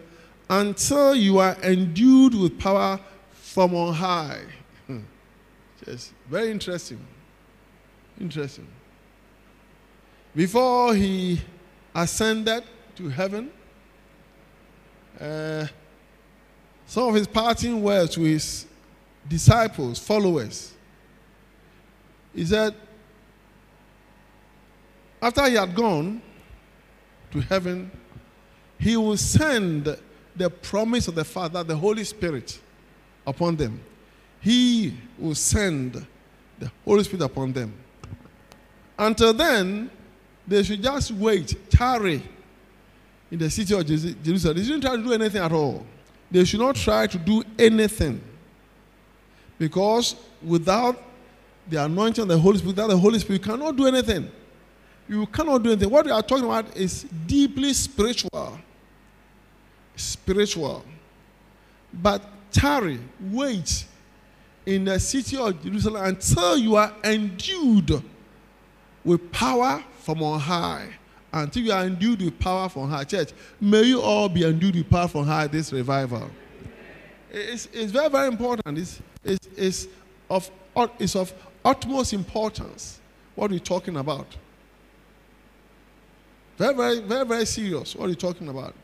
until 0.50 1.16
you 1.16 1.40
are 1.40 1.56
endued 1.64 2.36
with 2.36 2.60
power 2.60 3.00
from 3.32 3.74
on 3.76 3.94
high. 3.94 4.42
Yes, 5.88 6.12
very 6.30 6.52
interesting. 6.52 7.00
Interesting. 8.20 8.68
Before 10.36 10.94
he 10.94 11.42
ascended 11.96 12.64
to 12.96 13.10
heaven, 13.10 13.52
uh, 15.20 15.66
some 16.86 17.10
of 17.10 17.16
his 17.16 17.28
parting 17.28 17.82
words 17.82 18.14
to 18.16 18.22
his 18.22 18.66
disciples, 19.28 19.98
followers, 19.98 20.74
he 22.34 22.46
said, 22.46 22.76
after 25.22 25.48
he 25.48 25.56
had 25.56 25.76
gone 25.76 26.22
to 27.32 27.42
heaven, 27.42 27.92
he 28.80 28.98
will 28.98 29.18
send 29.18 29.98
the 30.36 30.50
promise 30.50 31.08
of 31.08 31.16
the 31.16 31.24
Father, 31.24 31.64
the 31.64 31.76
Holy 31.76 32.04
Spirit, 32.04 32.60
upon 33.28 33.56
them. 33.56 33.80
He 34.40 34.98
will 35.20 35.36
send 35.36 36.06
the 36.58 36.72
Holy 36.84 37.04
Spirit 37.04 37.24
upon 37.24 37.54
them. 37.54 37.74
Until 38.98 39.34
then, 39.34 39.92
they 40.48 40.64
should 40.64 40.82
just 40.82 41.12
wait, 41.12 41.56
tarry 41.70 42.24
in 43.30 43.40
the 43.40 43.50
city 43.50 43.74
of 43.74 43.86
Jerusalem. 43.86 44.58
They 44.58 44.64
shouldn't 44.64 44.84
try 44.84 44.96
to 44.96 45.04
do 45.04 45.14
anything 45.14 45.42
at 45.42 45.52
all. 45.52 45.86
They 46.32 46.44
should 46.46 46.60
not 46.60 46.76
try 46.76 47.08
to 47.08 47.18
do 47.18 47.44
anything. 47.60 48.22
Because 49.60 50.16
without 50.42 51.02
the 51.72 51.84
anointing 51.84 52.24
of 52.24 52.28
the 52.28 52.38
Holy 52.38 52.58
Spirit, 52.58 52.76
without 52.76 52.90
the 52.90 52.98
Holy 52.98 53.18
Spirit, 53.18 53.42
you 53.42 53.52
cannot 53.52 53.76
do 53.76 53.88
anything. 53.88 54.30
You 55.08 55.26
cannot 55.26 55.64
do 55.64 55.72
anything. 55.72 55.90
What 55.90 56.06
we 56.06 56.12
are 56.12 56.22
talking 56.22 56.46
about 56.46 56.76
is 56.76 57.04
deeply 57.26 57.74
spiritual. 57.74 58.60
Spiritual. 59.96 60.84
But 61.94 62.22
tarry, 62.52 63.00
wait 63.20 63.86
in 64.66 64.86
the 64.86 65.00
city 65.00 65.38
of 65.38 65.64
Jerusalem 65.64 66.06
until 66.06 66.58
you 66.58 66.76
are 66.76 66.94
endued 67.04 68.04
with 69.04 69.32
power 69.32 69.84
from 70.00 70.22
on 70.22 70.40
high. 70.40 70.90
Until 71.34 71.64
you 71.64 71.72
are 71.72 71.86
endued 71.86 72.22
with 72.22 72.38
power 72.38 72.68
from 72.68 72.90
high. 72.90 73.06
Church, 73.06 73.32
may 73.62 73.84
you 73.84 74.02
all 74.02 74.28
be 74.28 74.44
endued 74.44 74.76
with 74.76 74.90
power 74.90 75.08
from 75.08 75.26
high 75.26 75.48
this 75.48 75.72
revival. 75.72 76.30
It's, 77.32 77.70
it's 77.72 77.94
very, 77.94 78.10
very 78.10 78.28
important. 78.28 78.78
It's, 78.78 79.02
it's, 79.24 79.48
it's, 79.56 79.88
of, 80.30 80.52
it's 81.00 81.16
of 81.16 81.34
utmost 81.64 82.14
importance 82.14 83.00
what 83.36 83.52
we're 83.52 83.60
talking 83.60 83.98
about. 83.98 84.28
Very, 86.58 86.76
very, 86.76 87.00
very, 87.00 87.26
very 87.26 87.46
serious 87.46 87.96
what 87.96 88.08
we're 88.08 88.16
talking 88.16 88.48
about. 88.50 88.76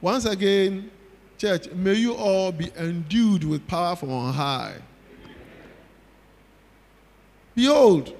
Once 0.00 0.24
again, 0.24 0.90
church, 1.38 1.70
may 1.72 1.94
you 1.94 2.14
all 2.14 2.52
be 2.52 2.70
endued 2.76 3.44
with 3.44 3.66
power 3.66 3.96
from 3.96 4.10
on 4.10 4.32
high. 4.32 4.74
Behold, 7.54 8.14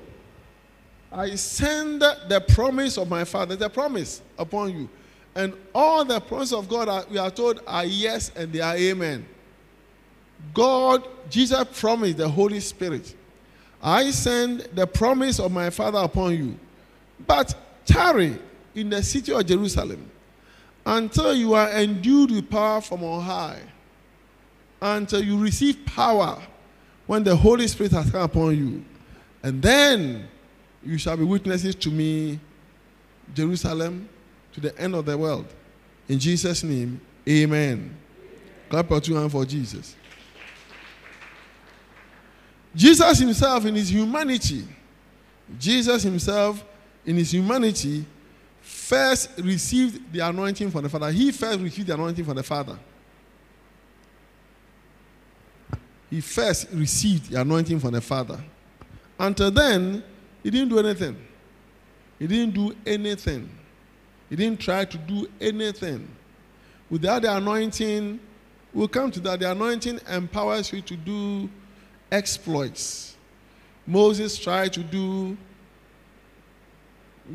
I 1.13 1.35
send 1.37 2.03
the 2.03 2.45
promise 2.49 2.99
of 2.99 3.09
my 3.09 3.25
Father, 3.25 3.57
the 3.57 3.69
promise 3.69 4.21
upon 4.39 4.73
you. 4.73 4.89
And 5.35 5.55
all 5.75 6.05
the 6.05 6.21
promises 6.21 6.53
of 6.53 6.69
God, 6.69 6.89
are, 6.89 7.05
we 7.09 7.19
are 7.19 7.31
told, 7.31 7.61
are 7.67 7.85
yes 7.85 8.33
and 8.35 8.53
they 8.53 8.61
are 8.61 8.77
amen. 8.77 9.27
God, 10.53 11.07
Jesus 11.31 11.65
promised 11.79 12.17
the 12.17 12.29
Holy 12.29 12.61
Spirit. 12.61 13.15
I 13.83 14.11
send 14.11 14.61
the 14.75 14.87
promise 14.87 15.39
of 15.39 15.53
my 15.53 15.71
Father 15.71 15.99
upon 15.99 16.37
you. 16.37 16.59
But 17.27 17.55
tarry 17.85 18.39
in 18.75 18.91
the 18.91 19.03
city 19.03 19.33
of 19.33 19.45
Jerusalem 19.47 20.11
until 20.85 21.35
you 21.35 21.55
are 21.55 21.71
endued 21.71 22.31
with 22.31 22.51
power 22.51 22.81
from 22.81 23.05
on 23.05 23.23
high, 23.23 23.61
until 24.81 25.23
you 25.23 25.39
receive 25.39 25.85
power 25.85 26.41
when 27.07 27.25
the 27.25 27.35
Holy 27.35 27.67
Spirit 27.69 27.93
has 27.93 28.11
come 28.11 28.23
upon 28.23 28.57
you. 28.57 28.85
And 29.43 29.61
then 29.61 30.29
you 30.85 30.99
shall 30.99 31.17
be 31.17 31.25
witnesses 31.25 31.75
to 31.77 31.91
me, 31.91 32.39
Jerusalem, 33.35 34.09
to 34.55 34.61
the 34.61 34.79
end 34.79 34.95
of 34.95 35.05
the 35.05 35.17
world. 35.17 35.47
In 36.09 36.19
Jesus' 36.19 36.63
name, 36.63 37.01
amen. 37.29 37.97
Clap 38.71 38.91
your 38.91 39.01
two 39.01 39.15
hands 39.15 39.33
for 39.33 39.45
Jesus. 39.45 39.95
Jesus 42.79 43.19
himself, 43.19 43.65
in 43.65 43.75
his 43.75 43.91
humanity, 43.91 44.65
Jesus 45.59 46.05
himself, 46.05 46.65
in 47.05 47.17
his 47.17 47.35
humanity, 47.35 48.07
first 48.61 49.31
received 49.39 50.13
the 50.13 50.21
anointing 50.21 50.71
from 50.71 50.85
the 50.85 50.89
Father. 50.89 51.11
He 51.11 51.33
first 51.33 51.59
received 51.59 51.89
the 51.89 51.95
anointing 51.95 52.25
from 52.25 52.37
the 52.37 52.43
Father. 52.45 52.79
He 56.09 56.21
first 56.21 56.69
received 56.73 57.33
the 57.33 57.41
anointing 57.41 57.81
from 57.81 57.95
the 57.95 58.01
Father. 58.01 58.39
Until 59.19 59.51
then, 59.51 60.05
he 60.45 60.51
didn't 60.51 60.69
do 60.69 60.79
anything. 60.79 61.17
He 62.21 62.29
didn't 62.29 62.55
do 62.55 62.77
anything. 62.87 63.51
He 64.31 64.37
didn't 64.37 64.61
try 64.61 64.85
to 64.85 64.99
do 64.99 65.29
anything. 65.41 66.09
Without 66.89 67.23
the 67.23 67.37
anointing, 67.37 68.21
we'll 68.73 68.87
come 68.87 69.11
to 69.11 69.21
that. 69.21 69.41
The 69.41 69.51
anointing 69.51 69.99
empowers 70.09 70.73
you 70.73 70.81
to 70.83 70.97
do 70.97 71.51
exploits. 72.11 73.17
Moses 73.87 74.39
tried 74.39 74.73
to 74.75 74.83
do 74.83 75.37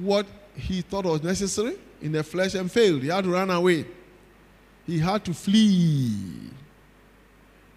what 0.01 0.25
he 0.55 0.81
thought 0.81 1.05
was 1.05 1.23
necessary 1.23 1.77
in 2.01 2.11
the 2.11 2.23
flesh 2.23 2.55
and 2.55 2.71
failed. 2.71 3.01
He 3.01 3.07
had 3.09 3.23
to 3.23 3.31
run 3.31 3.49
away. 3.49 3.85
He 4.85 4.99
had 4.99 5.23
to 5.25 5.33
flee. 5.33 6.49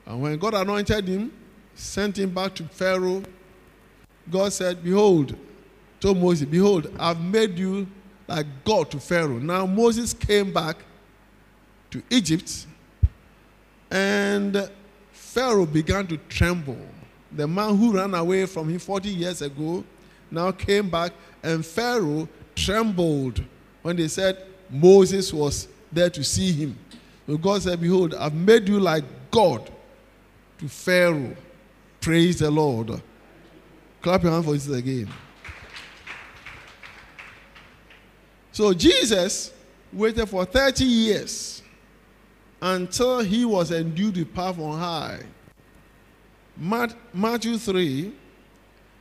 And 0.05 0.23
when 0.23 0.39
God 0.39 0.55
anointed 0.55 1.09
him, 1.09 1.33
sent 1.75 2.19
him 2.19 2.31
back 2.31 2.55
to 2.57 2.65
Pharaoh, 2.65 3.23
God 4.31 4.53
said, 4.53 4.83
Behold, 4.83 5.37
told 6.01 6.19
Moses, 6.19 6.47
Behold, 6.47 6.93
I've 6.99 7.21
made 7.21 7.59
you 7.59 7.87
like 8.27 8.47
God 8.65 8.91
to 8.91 8.99
Pharaoh. 8.99 9.39
Now 9.39 9.67
Moses 9.67 10.13
came 10.13 10.53
back 10.53 10.77
to 11.91 12.03
Egypt, 12.11 12.67
and 13.91 14.69
Pharaoh 15.37 15.67
began 15.67 16.07
to 16.07 16.17
tremble. 16.31 16.79
The 17.31 17.47
man 17.47 17.77
who 17.77 17.93
ran 17.93 18.15
away 18.15 18.47
from 18.47 18.71
him 18.71 18.79
40 18.79 19.11
years 19.11 19.43
ago 19.43 19.85
now 20.31 20.51
came 20.51 20.89
back, 20.89 21.13
and 21.43 21.65
Pharaoh 21.65 22.27
trembled 22.55 23.45
when 23.83 23.97
they 23.97 24.09
said 24.09 24.47
Moses 24.71 25.35
was 25.35 25.69
there 25.93 26.09
to 26.09 26.25
see 26.25 26.53
him. 26.53 26.79
God 27.43 27.61
said, 27.61 27.79
Behold, 27.83 28.15
I've 28.15 28.33
made 28.33 28.67
you 28.67 28.81
like 28.81 29.05
God 29.31 29.71
to 30.57 30.69
Pharaoh. 30.71 31.37
Praise 32.01 32.39
the 32.39 32.51
Lord. 32.51 32.99
Clap 34.01 34.23
your 34.23 34.33
hand 34.33 34.47
for 34.47 34.55
this 34.55 34.67
again. 34.71 35.11
So 38.53 38.73
Jesus 38.73 39.53
waited 39.93 40.31
for 40.31 40.47
30 40.47 40.83
years 40.83 41.63
until 42.67 43.21
he 43.21 43.45
was 43.45 43.71
endued 43.71 44.17
with 44.17 44.35
power 44.35 44.53
from 44.53 44.73
high. 44.73 45.21
Matthew 47.13 47.59
3, 47.59 48.13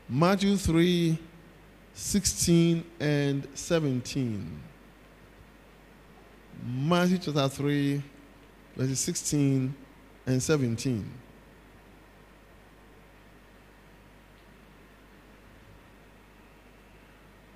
Matthew 0.07 0.55
3, 0.55 1.17
16 1.95 2.85
and 2.99 3.47
17. 3.55 4.61
Matthew 6.63 7.17
chapter 7.17 7.49
3, 7.49 8.03
verses 8.75 8.99
16 8.99 9.73
and 10.27 10.43
17. 10.43 11.11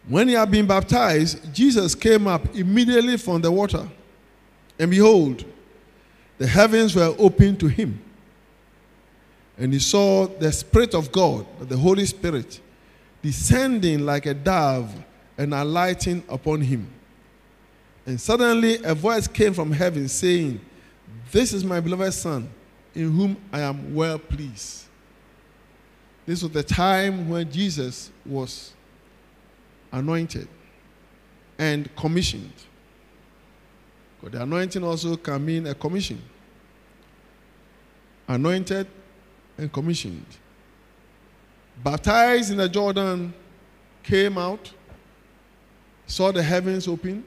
When 0.07 0.27
he 0.27 0.33
had 0.33 0.49
been 0.49 0.65
baptized, 0.65 1.53
Jesus 1.53 1.93
came 1.93 2.25
up 2.25 2.55
immediately 2.55 3.15
from 3.17 3.41
the 3.41 3.51
water. 3.51 3.87
And 4.79 4.89
behold, 4.89 5.45
the 6.39 6.47
heavens 6.47 6.95
were 6.95 7.13
opened 7.19 7.59
to 7.59 7.67
him. 7.67 8.01
And 9.57 9.73
he 9.73 9.79
saw 9.79 10.25
the 10.25 10.51
Spirit 10.51 10.95
of 10.95 11.11
God, 11.11 11.45
the 11.59 11.77
Holy 11.77 12.05
Spirit, 12.05 12.61
descending 13.21 14.05
like 14.05 14.25
a 14.25 14.33
dove 14.33 14.95
and 15.37 15.53
alighting 15.53 16.23
upon 16.29 16.61
him. 16.61 16.87
And 18.05 18.19
suddenly 18.19 18.81
a 18.83 18.95
voice 18.95 19.27
came 19.27 19.53
from 19.53 19.71
heaven 19.71 20.07
saying, 20.07 20.61
This 21.29 21.53
is 21.53 21.65
my 21.65 21.81
beloved 21.81 22.13
Son, 22.13 22.49
in 22.95 23.11
whom 23.11 23.37
I 23.51 23.59
am 23.59 23.93
well 23.93 24.17
pleased. 24.17 24.85
This 26.25 26.41
was 26.41 26.51
the 26.53 26.63
time 26.63 27.27
when 27.27 27.51
Jesus 27.51 28.11
was 28.25 28.71
anointed 29.91 30.47
and 31.57 31.93
commissioned. 31.97 32.53
But 34.21 34.33
the 34.33 34.43
anointing 34.43 34.83
also 34.83 35.15
can 35.15 35.45
mean 35.45 35.67
a 35.67 35.75
commission. 35.75 36.21
Anointed 38.27 38.87
and 39.57 39.71
commissioned. 39.71 40.25
Baptized 41.83 42.51
in 42.51 42.57
the 42.57 42.67
Jordan, 42.67 43.33
came 44.03 44.37
out, 44.37 44.71
saw 46.07 46.31
the 46.31 46.41
heavens 46.41 46.87
open, 46.87 47.23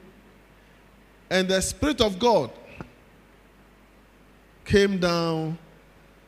and 1.29 1.47
the 1.47 1.61
Spirit 1.61 2.01
of 2.01 2.19
God 2.19 2.51
came 4.65 4.99
down 4.99 5.57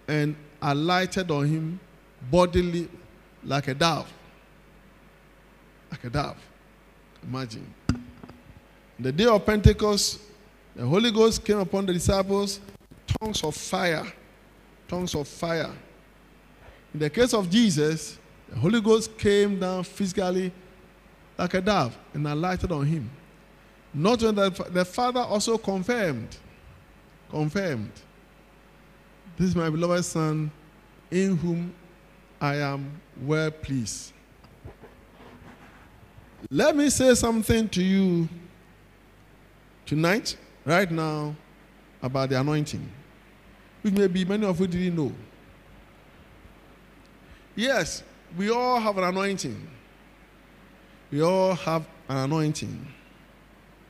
and 0.07 0.35
alighted 0.61 1.29
on 1.29 1.47
him 1.47 1.79
bodily 2.31 2.89
like 3.43 3.67
a 3.67 3.73
dove. 3.73 4.11
like 5.91 6.03
a 6.03 6.09
dove. 6.09 6.37
Imagine. 7.23 7.71
The 8.99 9.11
day 9.11 9.25
of 9.25 9.45
Pentecost, 9.45 10.19
the 10.75 10.85
Holy 10.85 11.11
Ghost 11.11 11.43
came 11.43 11.59
upon 11.59 11.85
the 11.85 11.93
disciples, 11.93 12.59
tongues 13.07 13.43
of 13.43 13.55
fire. 13.55 14.05
Tongues 14.87 15.15
of 15.15 15.27
fire. 15.27 15.71
In 16.93 16.99
the 16.99 17.09
case 17.09 17.33
of 17.33 17.49
Jesus, 17.49 18.17
the 18.49 18.57
Holy 18.57 18.81
Ghost 18.81 19.17
came 19.17 19.59
down 19.59 19.83
physically 19.83 20.51
like 21.37 21.53
a 21.53 21.61
dove 21.61 21.97
and 22.13 22.27
alighted 22.27 22.71
on 22.71 22.85
him. 22.85 23.09
Not 23.93 24.21
when 24.21 24.35
the, 24.35 24.49
the 24.71 24.85
Father 24.85 25.21
also 25.21 25.57
confirmed. 25.57 26.37
Confirmed. 27.29 27.91
This 29.37 29.49
is 29.49 29.55
my 29.55 29.69
beloved 29.69 30.05
Son, 30.05 30.51
in 31.09 31.37
whom 31.37 31.73
I 32.39 32.55
am 32.55 33.01
well 33.21 33.51
pleased. 33.51 34.13
Let 36.49 36.75
me 36.75 36.89
say 36.89 37.15
something 37.15 37.67
to 37.69 37.83
you 37.83 38.29
tonight, 39.85 40.37
right 40.65 40.89
now, 40.89 41.35
about 42.01 42.29
the 42.29 42.39
anointing, 42.39 42.89
which 43.81 43.93
maybe 43.93 44.25
many 44.25 44.45
of 44.45 44.59
you 44.59 44.67
didn't 44.67 44.95
know. 44.95 45.11
Yes, 47.55 48.03
we 48.37 48.49
all 48.49 48.79
have 48.79 48.97
an 48.97 49.05
anointing. 49.05 49.67
We 51.11 51.21
all 51.21 51.55
have 51.55 51.87
an 52.09 52.17
anointing. 52.17 52.87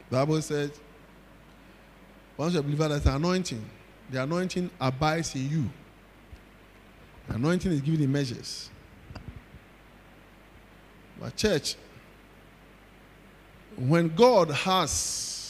The 0.10 0.18
Bible 0.18 0.42
says, 0.42 0.72
once 2.38 2.54
you're 2.54 2.60
a 2.60 2.64
believer, 2.64 2.90
there's 2.90 3.06
an 3.06 3.16
anointing. 3.16 3.66
The 4.12 4.24
anointing 4.24 4.70
abides 4.80 5.34
in 5.36 5.50
you. 5.50 5.70
The 7.28 7.36
anointing 7.36 7.72
is 7.72 7.82
given 7.82 8.04
in 8.04 8.12
measures. 8.12 8.70
But, 11.20 11.36
church, 11.36 11.76
when 13.78 14.14
God 14.14 14.52
has 14.52 15.45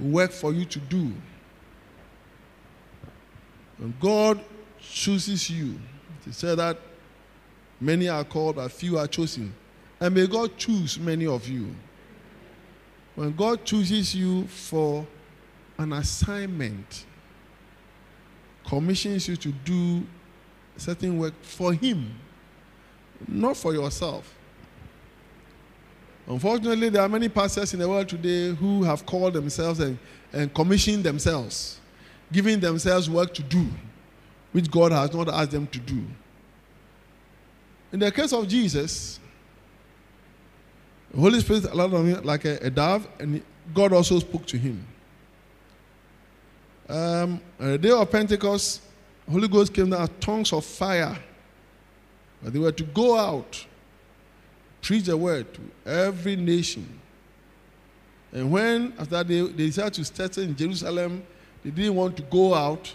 work 0.00 0.32
for 0.32 0.52
you 0.52 0.64
to 0.64 0.78
do, 0.78 1.12
when 3.78 3.94
God 4.00 4.40
chooses 4.80 5.48
you, 5.48 5.78
to 6.24 6.32
say 6.32 6.54
that 6.54 6.78
many 7.80 8.08
are 8.08 8.24
called, 8.24 8.56
but 8.56 8.70
few 8.70 8.98
are 8.98 9.06
chosen. 9.06 9.54
And 9.98 10.14
may 10.14 10.26
God 10.26 10.56
choose 10.56 10.98
many 10.98 11.26
of 11.26 11.48
you. 11.48 11.74
When 13.14 13.34
God 13.34 13.64
chooses 13.64 14.14
you 14.14 14.46
for 14.46 15.06
an 15.78 15.92
assignment, 15.92 17.06
commissions 18.66 19.28
you 19.28 19.36
to 19.36 19.52
do 19.52 20.06
certain 20.76 21.18
work 21.18 21.34
for 21.42 21.72
Him, 21.72 22.14
not 23.26 23.56
for 23.56 23.74
yourself. 23.74 24.34
Unfortunately, 26.30 26.88
there 26.90 27.02
are 27.02 27.08
many 27.08 27.28
pastors 27.28 27.74
in 27.74 27.80
the 27.80 27.88
world 27.88 28.08
today 28.08 28.54
who 28.54 28.84
have 28.84 29.04
called 29.04 29.34
themselves 29.34 29.80
and, 29.80 29.98
and 30.32 30.54
commissioned 30.54 31.02
themselves, 31.02 31.80
giving 32.30 32.60
themselves 32.60 33.10
work 33.10 33.34
to 33.34 33.42
do, 33.42 33.66
which 34.52 34.70
God 34.70 34.92
has 34.92 35.12
not 35.12 35.28
asked 35.28 35.50
them 35.50 35.66
to 35.66 35.80
do. 35.80 36.04
In 37.92 37.98
the 37.98 38.12
case 38.12 38.32
of 38.32 38.46
Jesus, 38.46 39.18
the 41.10 41.20
Holy 41.20 41.40
Spirit 41.40 41.64
allowed 41.64 41.92
him 41.94 42.22
like 42.22 42.44
a, 42.44 42.58
a 42.58 42.70
dove, 42.70 43.08
and 43.18 43.42
God 43.74 43.92
also 43.92 44.20
spoke 44.20 44.46
to 44.46 44.56
him. 44.56 44.86
Um, 46.88 47.40
on 47.58 47.72
the 47.72 47.78
day 47.78 47.90
of 47.90 48.08
Pentecost, 48.08 48.82
Holy 49.28 49.48
Ghost 49.48 49.74
came 49.74 49.90
down 49.90 50.02
as 50.02 50.10
tongues 50.20 50.52
of 50.52 50.64
fire. 50.64 51.18
But 52.40 52.52
they 52.52 52.60
were 52.60 52.70
to 52.70 52.84
go 52.84 53.18
out, 53.18 53.66
preach 54.82 55.04
the 55.04 55.16
word 55.16 55.46
to 55.54 55.60
every 55.90 56.36
nation. 56.36 57.00
And 58.32 58.50
when, 58.50 58.94
after 58.98 59.24
they, 59.24 59.40
they 59.40 59.66
decided 59.66 59.94
to 59.94 60.04
settle 60.04 60.44
in 60.44 60.56
Jerusalem, 60.56 61.22
they 61.64 61.70
didn't 61.70 61.94
want 61.94 62.16
to 62.16 62.22
go 62.22 62.54
out, 62.54 62.94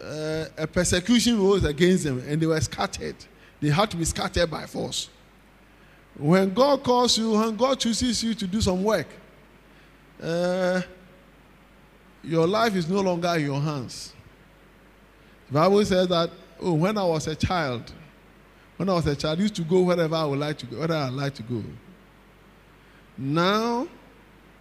uh, 0.00 0.46
a 0.56 0.66
persecution 0.66 1.40
rose 1.40 1.64
against 1.64 2.04
them 2.04 2.22
and 2.26 2.40
they 2.40 2.46
were 2.46 2.60
scattered. 2.60 3.16
They 3.60 3.68
had 3.68 3.90
to 3.90 3.96
be 3.96 4.04
scattered 4.04 4.50
by 4.50 4.66
force. 4.66 5.08
When 6.16 6.54
God 6.54 6.82
calls 6.82 7.18
you, 7.18 7.32
when 7.32 7.56
God 7.56 7.80
chooses 7.80 8.22
you 8.22 8.34
to 8.34 8.46
do 8.46 8.60
some 8.60 8.84
work, 8.84 9.06
uh, 10.22 10.82
your 12.22 12.46
life 12.46 12.74
is 12.76 12.88
no 12.88 13.00
longer 13.00 13.34
in 13.34 13.44
your 13.46 13.60
hands. 13.60 14.12
The 15.48 15.54
Bible 15.54 15.84
says 15.84 16.08
that, 16.08 16.30
oh, 16.60 16.74
when 16.74 16.96
I 16.96 17.04
was 17.04 17.26
a 17.26 17.34
child, 17.34 17.92
when 18.76 18.88
I 18.88 18.94
was 18.94 19.06
a 19.06 19.14
child, 19.14 19.38
I 19.38 19.42
used 19.42 19.54
to 19.56 19.62
go 19.62 19.82
wherever 19.82 20.14
I 20.14 20.24
would 20.24 20.38
like 20.38 20.58
to 20.58 20.66
go, 20.66 20.76
wherever 20.76 20.94
I 20.94 21.08
like 21.08 21.34
to 21.34 21.42
go. 21.42 21.62
Now 23.16 23.86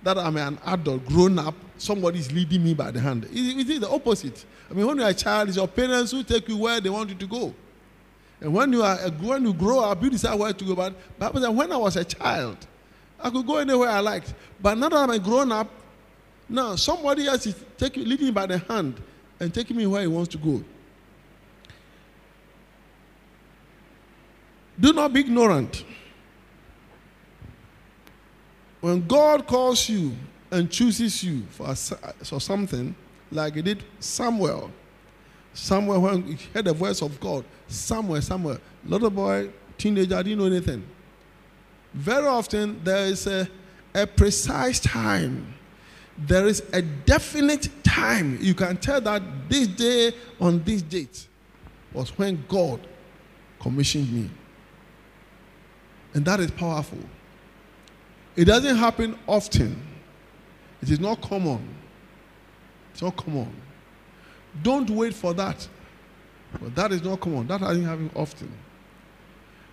that 0.04 0.18
I'm 0.18 0.38
an 0.38 0.60
adult, 0.66 1.06
grown 1.06 1.40
up, 1.40 1.56
somebody 1.78 2.20
is 2.20 2.32
leading 2.32 2.64
me 2.64 2.74
by 2.74 2.92
the 2.92 3.00
hand. 3.00 3.26
It 3.32 3.70
is 3.70 3.80
the 3.80 3.90
opposite. 3.90 4.46
I 4.70 4.74
mean, 4.74 4.86
when 4.86 4.98
you're 4.98 5.08
a 5.08 5.14
child, 5.14 5.48
it's 5.48 5.58
your 5.58 5.68
parents 5.68 6.12
who 6.12 6.24
take 6.24 6.48
you 6.48 6.58
where 6.58 6.80
they 6.80 6.90
want 6.90 7.10
you 7.10 7.16
to 7.16 7.28
go. 7.28 7.54
And 8.42 8.54
when 8.54 8.74
you 8.74 8.84
are 8.84 8.98
when 9.22 9.46
you 9.46 9.54
grow 9.54 9.80
up, 9.80 10.04
you 10.04 10.10
decide 10.10 10.38
where 10.38 10.52
to 10.52 10.66
go. 10.66 10.76
But 10.76 10.94
Bible 11.18 11.54
when 11.54 11.72
I 11.72 11.78
was 11.78 11.96
a 11.96 12.04
child, 12.04 12.58
I 13.20 13.30
could 13.30 13.48
go 13.48 13.58
anywhere 13.58 13.90
I 13.90 14.00
liked. 14.00 14.34
But 14.62 14.78
now 14.78 14.90
that 14.90 14.98
I'm 14.98 15.10
a 15.10 15.20
grown 15.20 15.52
up, 15.52 15.70
now 16.50 16.76
somebody 16.76 17.26
else 17.26 17.46
is 17.48 17.56
taking 17.78 18.04
leading 18.08 18.28
me 18.28 18.32
by 18.32 18.46
the 18.46 18.58
hand 18.58 19.02
and 19.40 19.54
taking 19.54 19.78
me 19.78 19.88
where 19.88 20.02
he 20.02 20.08
wants 20.08 20.30
to 20.30 20.38
go. 20.38 20.64
Do 24.80 24.94
not 24.94 25.14
be 25.14 25.22
ignorant. 25.22 25.84
When 28.82 29.06
God 29.08 29.48
calls 29.48 29.88
you 29.88 30.14
and 30.52 30.70
chooses 30.70 31.24
you 31.24 31.44
for, 31.52 31.74
for 31.76 32.42
something, 32.42 32.96
like 33.32 33.56
he 33.56 33.62
did 33.62 33.84
Samuel, 34.00 34.72
Samuel, 35.54 36.02
when 36.02 36.24
he 36.24 36.38
heard 36.54 36.66
the 36.66 36.74
voice 36.74 37.02
of 37.02 37.20
God, 37.20 37.46
Samuel, 37.68 38.22
Samuel, 38.22 38.58
little 38.86 39.10
boy, 39.10 39.50
teenager, 39.78 40.16
I 40.16 40.24
didn't 40.24 40.40
know 40.40 40.46
anything. 40.46 40.84
Very 41.94 42.26
often, 42.26 42.84
there 42.84 43.06
is 43.06 43.28
a, 43.28 43.48
a 43.94 44.08
precise 44.08 44.80
time. 44.80 45.54
There 46.18 46.48
is 46.48 46.64
a 46.74 46.82
definite 46.82 47.70
time. 47.84 48.38
You 48.42 48.54
can 48.54 48.78
tell 48.78 49.00
that 49.02 49.22
this 49.48 49.68
day 49.68 50.14
on 50.40 50.64
this 50.64 50.82
date 50.82 51.28
was 51.92 52.10
when 52.18 52.44
God 52.48 52.80
commissioned 53.60 54.12
me. 54.12 54.30
And 56.14 56.26
that 56.26 56.40
is 56.40 56.52
powerful. 56.52 57.00
It 58.36 58.46
doesn't 58.46 58.78
happen 58.78 59.18
often. 59.28 59.82
It 60.82 60.90
is 60.90 61.00
not 61.00 61.22
common. 61.22 61.68
It's 62.92 63.02
not 63.02 63.16
common. 63.16 63.54
Don't 64.62 64.90
wait 64.90 65.14
for 65.14 65.34
that. 65.34 65.68
But 66.62 66.76
that 66.76 66.92
is 66.92 67.04
not 67.04 67.20
common. 67.20 67.48
That 67.48 67.62
doesn't 67.62 67.84
happen 67.84 68.12
often. 68.16 68.52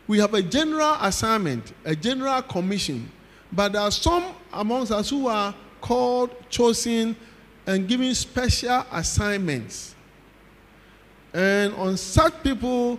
We 0.06 0.18
have 0.18 0.34
a 0.34 0.42
general 0.42 0.96
assignment, 1.00 1.72
a 1.84 1.94
general 1.94 2.42
commission, 2.42 3.10
but 3.52 3.72
there 3.72 3.82
are 3.82 3.90
some 3.90 4.34
amongst 4.52 4.90
us 4.90 5.10
who 5.10 5.28
are 5.28 5.54
called, 5.80 6.30
chosen, 6.48 7.14
and 7.66 7.86
given 7.86 8.14
special 8.14 8.84
assignments. 8.90 9.94
And 11.32 11.74
on 11.74 11.96
such 11.96 12.42
people, 12.42 12.98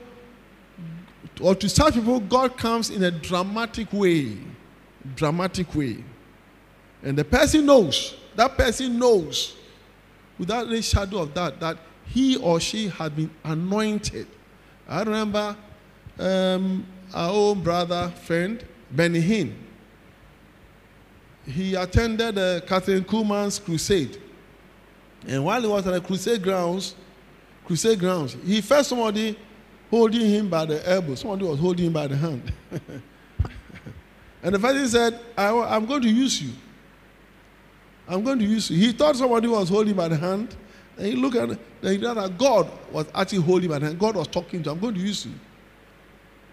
or 1.41 1.56
to 1.56 1.67
such 1.67 1.95
people, 1.95 2.19
God 2.19 2.58
comes 2.58 2.89
in 2.89 3.04
a 3.04 3.12
dramatic 3.12 3.91
way. 3.91 4.38
Dramatic 5.15 5.73
way. 5.73 6.04
And 7.04 7.17
the 7.17 7.25
person 7.25 7.65
knows, 7.65 8.15
that 8.36 8.56
person 8.58 8.99
knows, 8.99 9.56
without 10.38 10.67
any 10.67 10.82
shadow 10.82 11.19
of 11.19 11.34
that, 11.34 11.60
that 11.60 11.77
he 12.06 12.38
or 12.38 12.60
she 12.60 12.89
had 12.89 13.15
been 13.15 13.32
anointed. 13.43 14.27
I 14.88 15.04
remember 15.04 15.56
um, 16.19 16.86
our 17.13 17.32
own 17.32 17.63
brother, 17.63 18.12
friend, 18.23 18.63
Benny 18.91 19.21
Hinn. 19.21 19.54
He 21.45 21.73
attended 21.75 22.38
uh, 22.38 22.62
Kathryn 22.62 23.01
Kuhlman's 23.01 23.58
crusade. 23.58 24.21
And 25.27 25.43
while 25.43 25.62
he 25.62 25.67
was 25.67 25.88
at 25.88 25.93
the 25.93 26.01
crusade 26.01 26.43
grounds, 26.43 26.95
crusade 27.65 27.99
grounds, 27.99 28.36
he 28.45 28.62
felt 28.62 28.86
somebody 28.86 29.38
holding 29.91 30.21
him 30.21 30.49
by 30.49 30.65
the 30.65 30.89
elbow. 30.89 31.13
Somebody 31.13 31.43
was 31.43 31.60
holding 31.60 31.86
him 31.88 31.93
by 31.93 32.08
the 32.08 32.15
hand. 32.15 32.51
and 34.41 34.56
the 34.56 34.60
person 34.60 34.88
said, 34.88 35.19
I, 35.38 35.75
am 35.75 35.86
going 35.86 36.01
to 36.01 36.10
use 36.10 36.41
you. 36.41 36.54
I'm 38.08 38.23
going 38.23 38.39
to 38.39 38.45
use 38.45 38.71
you. 38.71 38.77
He 38.77 38.93
thought 38.93 39.17
somebody 39.17 39.47
was 39.47 39.69
holding 39.69 39.93
by 39.93 40.08
the 40.08 40.17
hand. 40.17 40.56
And 40.97 41.06
he 41.08 41.15
looked 41.15 41.36
at 41.36 41.49
it, 41.49 41.60
and 41.82 41.91
he 41.91 41.97
realized 41.97 42.32
that 42.32 42.38
God 42.38 42.71
was 42.91 43.06
actually 43.13 43.41
holding 43.41 43.69
by 43.69 43.80
the 43.80 43.88
hand. 43.88 43.99
God 43.99 44.15
was 44.15 44.27
talking 44.27 44.63
to 44.63 44.69
him. 44.69 44.75
I'm 44.75 44.82
going 44.82 44.95
to 44.95 44.99
use 44.99 45.25
you. 45.25 45.34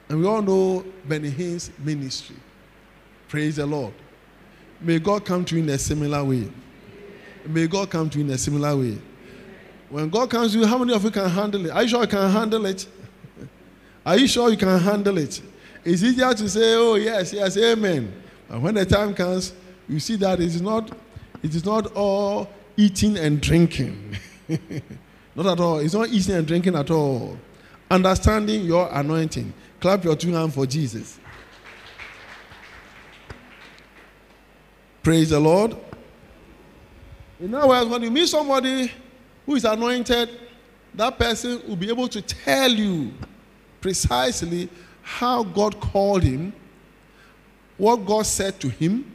And 0.08 0.20
we 0.20 0.26
all 0.26 0.42
know 0.42 0.84
Benny 1.06 1.30
Hinn's 1.30 1.70
ministry. 1.78 2.36
Praise 3.28 3.56
the 3.56 3.66
Lord. 3.66 3.94
May 4.80 4.98
God 4.98 5.24
come 5.24 5.44
to 5.44 5.56
you 5.56 5.62
in 5.62 5.68
a 5.68 5.78
similar 5.78 6.24
way. 6.24 6.50
May 7.46 7.66
God 7.66 7.90
come 7.90 8.10
to 8.10 8.18
you 8.18 8.24
in 8.24 8.30
a 8.30 8.38
similar 8.38 8.76
way. 8.76 8.98
When 9.90 10.10
God 10.10 10.30
comes 10.30 10.52
to 10.52 10.58
you, 10.58 10.66
how 10.66 10.78
many 10.78 10.92
of 10.92 11.02
you 11.02 11.10
can 11.10 11.28
handle 11.28 11.64
it? 11.66 11.70
Are 11.70 11.82
you 11.82 11.88
sure 11.88 12.02
you 12.02 12.08
can 12.08 12.30
handle 12.30 12.66
it? 12.66 12.86
Are 14.08 14.16
you 14.16 14.26
sure 14.26 14.48
you 14.48 14.56
can 14.56 14.78
handle 14.78 15.18
it? 15.18 15.38
It's 15.84 16.02
easier 16.02 16.32
to 16.32 16.48
say, 16.48 16.76
oh, 16.76 16.94
yes, 16.94 17.30
yes, 17.30 17.58
amen. 17.58 18.10
And 18.48 18.62
when 18.62 18.72
the 18.72 18.86
time 18.86 19.12
comes, 19.12 19.52
you 19.86 20.00
see 20.00 20.16
that 20.16 20.40
it 20.40 20.46
is 20.46 20.62
not, 20.62 20.90
it 21.42 21.54
is 21.54 21.62
not 21.62 21.92
all 21.92 22.48
eating 22.74 23.18
and 23.18 23.38
drinking. 23.38 24.16
not 25.34 25.44
at 25.44 25.60
all. 25.60 25.80
It's 25.80 25.92
not 25.92 26.08
eating 26.08 26.36
and 26.36 26.46
drinking 26.46 26.74
at 26.74 26.90
all. 26.90 27.36
Understanding 27.90 28.64
your 28.64 28.88
anointing. 28.90 29.52
Clap 29.78 30.04
your 30.04 30.16
two 30.16 30.32
hands 30.32 30.54
for 30.54 30.64
Jesus. 30.64 31.20
Praise 35.02 35.28
the 35.28 35.38
Lord. 35.38 35.76
In 37.40 37.52
other 37.52 37.68
words, 37.68 37.90
when 37.90 38.00
you 38.04 38.10
meet 38.10 38.28
somebody 38.30 38.90
who 39.44 39.56
is 39.56 39.66
anointed, 39.66 40.30
that 40.94 41.18
person 41.18 41.60
will 41.68 41.76
be 41.76 41.90
able 41.90 42.08
to 42.08 42.22
tell 42.22 42.70
you 42.70 43.12
precisely 43.80 44.68
how 45.02 45.42
God 45.42 45.80
called 45.80 46.22
him, 46.22 46.52
what 47.76 48.04
God 48.04 48.26
said 48.26 48.60
to 48.60 48.68
him, 48.68 49.10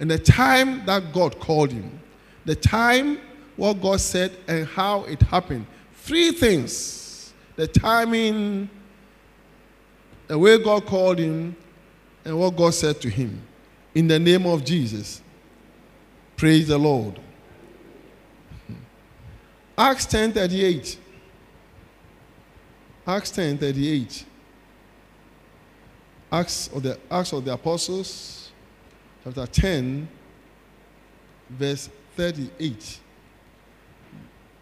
and 0.00 0.10
the 0.10 0.18
time 0.18 0.84
that 0.86 1.12
God 1.12 1.38
called 1.38 1.70
him. 1.70 2.00
The 2.44 2.56
time, 2.56 3.20
what 3.56 3.80
God 3.80 4.00
said, 4.00 4.32
and 4.48 4.66
how 4.66 5.04
it 5.04 5.22
happened. 5.22 5.66
Three 5.94 6.32
things 6.32 7.32
the 7.54 7.66
timing, 7.66 8.68
the 10.26 10.38
way 10.38 10.62
God 10.62 10.86
called 10.86 11.18
him, 11.18 11.54
and 12.24 12.38
what 12.38 12.56
God 12.56 12.74
said 12.74 13.00
to 13.02 13.08
him. 13.10 13.40
In 13.94 14.08
the 14.08 14.18
name 14.18 14.46
of 14.46 14.64
Jesus. 14.64 15.20
Praise 16.36 16.68
the 16.68 16.78
Lord. 16.78 17.20
Acts 19.76 20.06
10 20.06 20.32
38. 20.32 20.98
Acts 23.06 23.32
10 23.32 23.58
38. 23.58 24.24
Acts 26.30 26.68
of 26.68 26.82
the 26.82 26.98
Acts 27.10 27.32
of 27.32 27.44
the 27.44 27.52
Apostles, 27.52 28.52
chapter 29.24 29.44
10, 29.44 30.08
verse 31.50 31.90
38. 32.16 33.00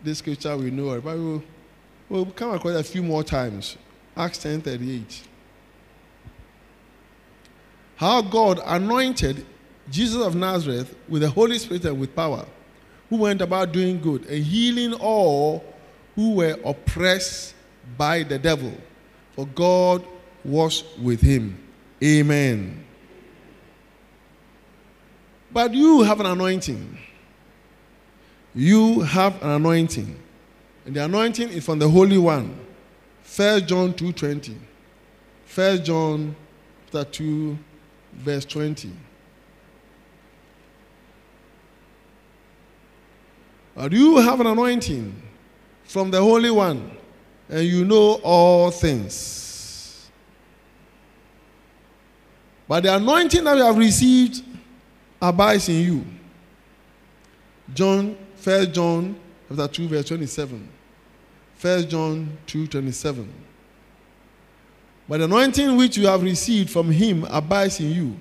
This 0.03 0.19
scripture 0.19 0.57
we 0.57 0.71
know, 0.71 0.99
but 1.01 1.17
we'll, 1.19 1.43
we'll 2.09 2.27
come 2.27 2.53
across 2.53 2.77
a 2.77 2.83
few 2.83 3.03
more 3.03 3.23
times. 3.23 3.77
Acts 4.17 4.39
10 4.39 4.63
38. 4.63 5.23
How 7.97 8.23
God 8.23 8.61
anointed 8.65 9.45
Jesus 9.91 10.25
of 10.25 10.35
Nazareth 10.35 10.97
with 11.11 11.21
the 11.21 11.29
Holy 11.29 11.59
Spirit 11.59 11.85
and 11.85 12.01
with 12.01 12.17
power, 12.17 12.47
who 13.11 13.17
went 13.17 13.43
about 13.43 13.73
doing 13.73 14.01
good 14.01 14.25
and 14.25 14.43
healing 14.43 14.95
all 14.95 15.63
who 16.17 16.37
were 16.37 16.59
oppressed 16.65 17.55
by 17.97 18.23
the 18.23 18.39
devil, 18.39 18.73
for 19.35 19.47
God 19.47 20.05
was 20.45 20.85
with 21.01 21.21
him. 21.21 21.59
Amen. 22.03 22.85
But 25.53 25.75
you 25.75 26.03
have 26.03 26.21
an 26.21 26.27
anointing. 26.27 26.99
You 28.55 29.01
have 29.01 29.43
an 29.43 29.51
anointing. 29.51 30.19
And 30.87 30.95
the 30.95 31.05
anointing 31.05 31.49
is 31.51 31.65
from 31.65 31.79
the 31.79 31.89
Holy 31.89 32.19
One. 32.19 32.59
1 33.37 33.67
John 33.67 33.93
2.20. 33.93 34.55
1 35.55 35.85
John 35.85 36.35
chapter 36.93 37.05
2, 37.05 37.59
verse 38.15 38.45
20. 38.45 38.91
But 43.75 43.93
you 43.93 44.17
have 44.19 44.41
an 44.41 44.47
anointing 44.47 45.23
from 45.85 46.11
the 46.11 46.21
Holy 46.21 46.51
One, 46.51 46.97
and 47.51 47.67
you 47.67 47.85
know 47.85 48.21
all 48.23 48.71
things. 48.71 50.09
But 52.69 52.85
the 52.85 52.95
anointing 52.95 53.43
that 53.43 53.57
you 53.57 53.65
have 53.65 53.77
received 53.77 54.45
abides 55.21 55.69
in 55.69 55.81
you. 55.81 56.05
John, 57.75 58.17
1 58.43 58.73
John 58.73 59.17
chapter 59.49 59.67
2, 59.67 59.89
verse 59.89 60.07
27. 60.07 60.69
1 61.61 61.89
John 61.89 62.39
2, 62.47 62.69
27. 62.69 63.33
But 65.09 65.19
the 65.19 65.25
anointing 65.25 65.77
which 65.77 65.97
you 65.97 66.07
have 66.07 66.23
received 66.23 66.71
from 66.71 66.93
him 66.93 67.27
abides 67.29 67.81
in 67.81 67.91
you. 67.91 68.17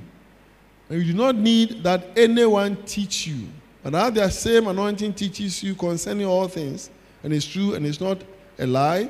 And 0.89 0.99
you 0.99 1.13
do 1.13 1.17
not 1.17 1.35
need 1.35 1.83
that 1.83 2.07
anyone 2.17 2.75
teach 2.83 3.27
you. 3.27 3.47
But 3.83 3.91
that 3.91 4.15
the 4.15 4.29
same 4.29 4.67
anointing 4.67 5.13
teaches 5.13 5.61
you 5.61 5.75
concerning 5.75 6.25
all 6.25 6.47
things, 6.47 6.89
and 7.23 7.31
it's 7.31 7.45
true 7.45 7.75
and 7.75 7.85
it's 7.85 8.01
not 8.01 8.17
a 8.59 8.67
lie. 8.67 9.09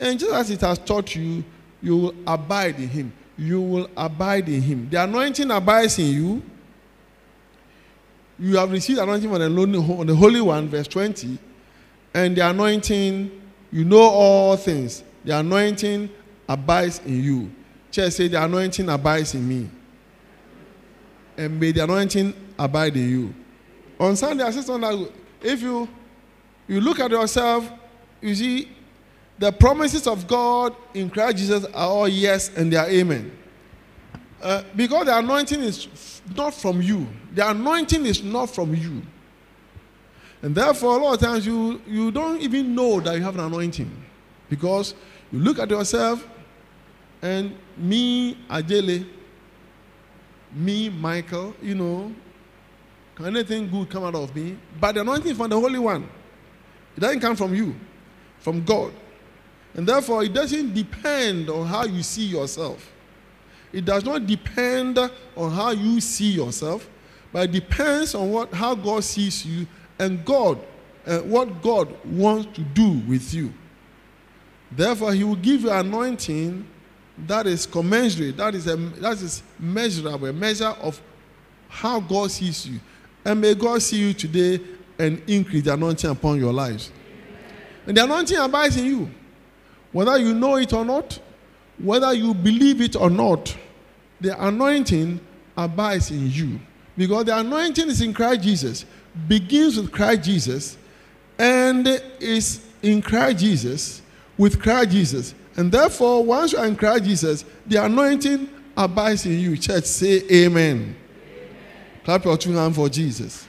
And 0.00 0.18
just 0.18 0.32
as 0.32 0.50
it 0.50 0.60
has 0.60 0.78
taught 0.78 1.14
you, 1.14 1.44
you 1.80 1.96
will 1.96 2.14
abide 2.26 2.76
in 2.76 2.88
him. 2.88 3.12
You 3.38 3.60
will 3.60 3.90
abide 3.96 4.48
in 4.48 4.60
him. 4.60 4.88
The 4.90 5.02
anointing 5.04 5.50
abides 5.50 5.98
in 5.98 6.06
you. 6.06 6.42
You 8.38 8.56
have 8.56 8.70
received 8.70 8.98
anointing 8.98 9.30
from 9.30 10.06
the, 10.06 10.14
Holy 10.14 10.40
One, 10.40 10.68
verse 10.68 10.88
20. 10.88 11.38
And 12.14 12.36
the 12.36 12.48
anointing, 12.48 13.30
you 13.70 13.84
know 13.84 14.00
all 14.00 14.56
things. 14.56 15.02
The 15.24 15.38
anointing 15.38 16.10
abides 16.48 17.00
in 17.06 17.22
you. 17.22 17.50
Church 17.90 18.12
say, 18.14 18.28
The 18.28 18.42
anointing 18.42 18.88
abides 18.88 19.34
in 19.34 19.48
me. 19.48 19.70
And 21.36 21.58
may 21.58 21.72
the 21.72 21.84
anointing 21.84 22.34
abide 22.58 22.96
in 22.96 23.08
you. 23.08 23.34
On 23.98 24.16
Sunday, 24.16 24.44
I 24.44 24.50
said 24.50 24.64
something 24.64 24.98
like, 24.98 25.12
if 25.40 25.62
you 25.62 25.88
you 26.68 26.80
look 26.80 27.00
at 27.00 27.10
yourself, 27.10 27.70
you 28.22 28.34
see 28.34 28.68
the 29.38 29.52
promises 29.52 30.06
of 30.06 30.26
God 30.26 30.74
in 30.94 31.10
Christ 31.10 31.36
Jesus 31.38 31.64
are 31.66 31.88
all 31.88 32.08
yes 32.08 32.50
and 32.56 32.72
they 32.72 32.76
are 32.76 32.88
amen. 32.88 33.36
Uh, 34.40 34.62
because 34.74 35.06
the 35.06 35.18
anointing 35.18 35.60
is 35.60 36.22
not 36.34 36.54
from 36.54 36.80
you. 36.80 37.06
The 37.34 37.48
anointing 37.48 38.06
is 38.06 38.22
not 38.22 38.50
from 38.50 38.74
you. 38.74 39.02
And 40.42 40.54
therefore, 40.54 40.98
a 40.98 41.02
lot 41.02 41.14
of 41.14 41.20
times 41.20 41.46
you, 41.46 41.80
you 41.86 42.10
don't 42.10 42.40
even 42.40 42.74
know 42.74 43.00
that 43.00 43.14
you 43.16 43.22
have 43.22 43.36
an 43.36 43.44
anointing. 43.44 43.90
Because 44.50 44.94
you 45.30 45.38
look 45.38 45.60
at 45.60 45.70
yourself 45.70 46.26
and 47.22 47.56
me, 47.76 48.36
Ajele, 48.50 49.06
me, 50.52 50.88
Michael, 50.90 51.54
you 51.62 51.76
know, 51.76 52.12
can 53.14 53.26
anything 53.26 53.70
good 53.70 53.88
come 53.88 54.04
out 54.04 54.16
of 54.16 54.34
me? 54.34 54.58
But 54.80 54.96
the 54.96 55.02
anointing 55.02 55.34
from 55.36 55.50
the 55.50 55.58
Holy 55.58 55.78
One. 55.78 56.08
It 56.96 57.00
doesn't 57.00 57.20
come 57.20 57.36
from 57.36 57.54
you, 57.54 57.74
from 58.42 58.64
God. 58.64 58.92
And 59.74 59.86
therefore, 59.86 60.24
it 60.24 60.34
doesn't 60.34 60.74
depend 60.74 61.48
on 61.48 61.66
how 61.66 61.84
you 61.84 62.02
see 62.02 62.26
yourself. 62.26 62.90
It 63.72 63.86
does 63.86 64.04
not 64.04 64.26
depend 64.26 64.98
on 64.98 65.50
how 65.50 65.70
you 65.70 66.00
see 66.00 66.32
yourself, 66.32 66.88
but 67.32 67.44
it 67.44 67.52
depends 67.52 68.14
on 68.14 68.30
what, 68.30 68.52
how 68.52 68.74
God 68.74 69.02
sees 69.02 69.46
you 69.46 69.66
and 69.98 70.22
God, 70.24 70.58
uh, 71.06 71.20
what 71.20 71.62
God 71.62 71.94
wants 72.04 72.54
to 72.56 72.60
do 72.60 73.00
with 73.08 73.32
you. 73.32 73.52
Therefore, 74.70 75.14
He 75.14 75.24
will 75.24 75.36
give 75.36 75.62
you 75.62 75.70
anointing 75.70 76.66
that 77.26 77.46
is 77.46 77.66
commensurate, 77.66 78.36
that 78.36 78.54
is, 78.54 78.66
a, 78.66 78.76
that 78.76 79.20
is 79.20 79.42
measurable, 79.58 80.26
a 80.26 80.32
measure 80.32 80.74
of 80.80 81.00
how 81.68 82.00
God 82.00 82.30
sees 82.30 82.66
you. 82.66 82.80
And 83.24 83.40
may 83.40 83.54
God 83.54 83.80
see 83.82 83.98
you 83.98 84.12
today 84.12 84.60
and 84.98 85.22
increase 85.26 85.64
the 85.64 85.74
anointing 85.74 86.10
upon 86.10 86.38
your 86.38 86.52
lives. 86.52 86.90
And 87.86 87.96
the 87.96 88.04
anointing 88.04 88.38
abides 88.38 88.76
in 88.76 88.86
you. 88.86 89.10
Whether 89.92 90.18
you 90.18 90.34
know 90.34 90.56
it 90.56 90.72
or 90.72 90.84
not, 90.84 91.18
whether 91.78 92.12
you 92.12 92.34
believe 92.34 92.80
it 92.80 92.96
or 92.96 93.10
not, 93.10 93.54
the 94.20 94.46
anointing 94.46 95.20
abides 95.56 96.10
in 96.10 96.30
you. 96.30 96.60
Because 96.96 97.24
the 97.24 97.38
anointing 97.38 97.88
is 97.88 98.00
in 98.00 98.14
Christ 98.14 98.42
Jesus, 98.42 98.84
begins 99.26 99.76
with 99.76 99.90
Christ 99.90 100.22
Jesus, 100.22 100.78
and 101.38 101.88
is 102.20 102.64
in 102.82 103.02
Christ 103.02 103.38
Jesus, 103.38 104.02
with 104.38 104.60
Christ 104.60 104.90
Jesus. 104.90 105.34
And 105.56 105.70
therefore, 105.70 106.24
once 106.24 106.52
you 106.52 106.58
are 106.58 106.66
in 106.66 106.76
Christ 106.76 107.04
Jesus, 107.04 107.44
the 107.66 107.84
anointing 107.84 108.48
abides 108.76 109.26
in 109.26 109.38
you. 109.38 109.56
Church, 109.56 109.84
say 109.84 110.22
amen. 110.30 110.96
Clap 112.04 112.24
your 112.24 112.36
two 112.36 112.52
hands 112.52 112.76
for 112.76 112.88
Jesus. 112.88 113.46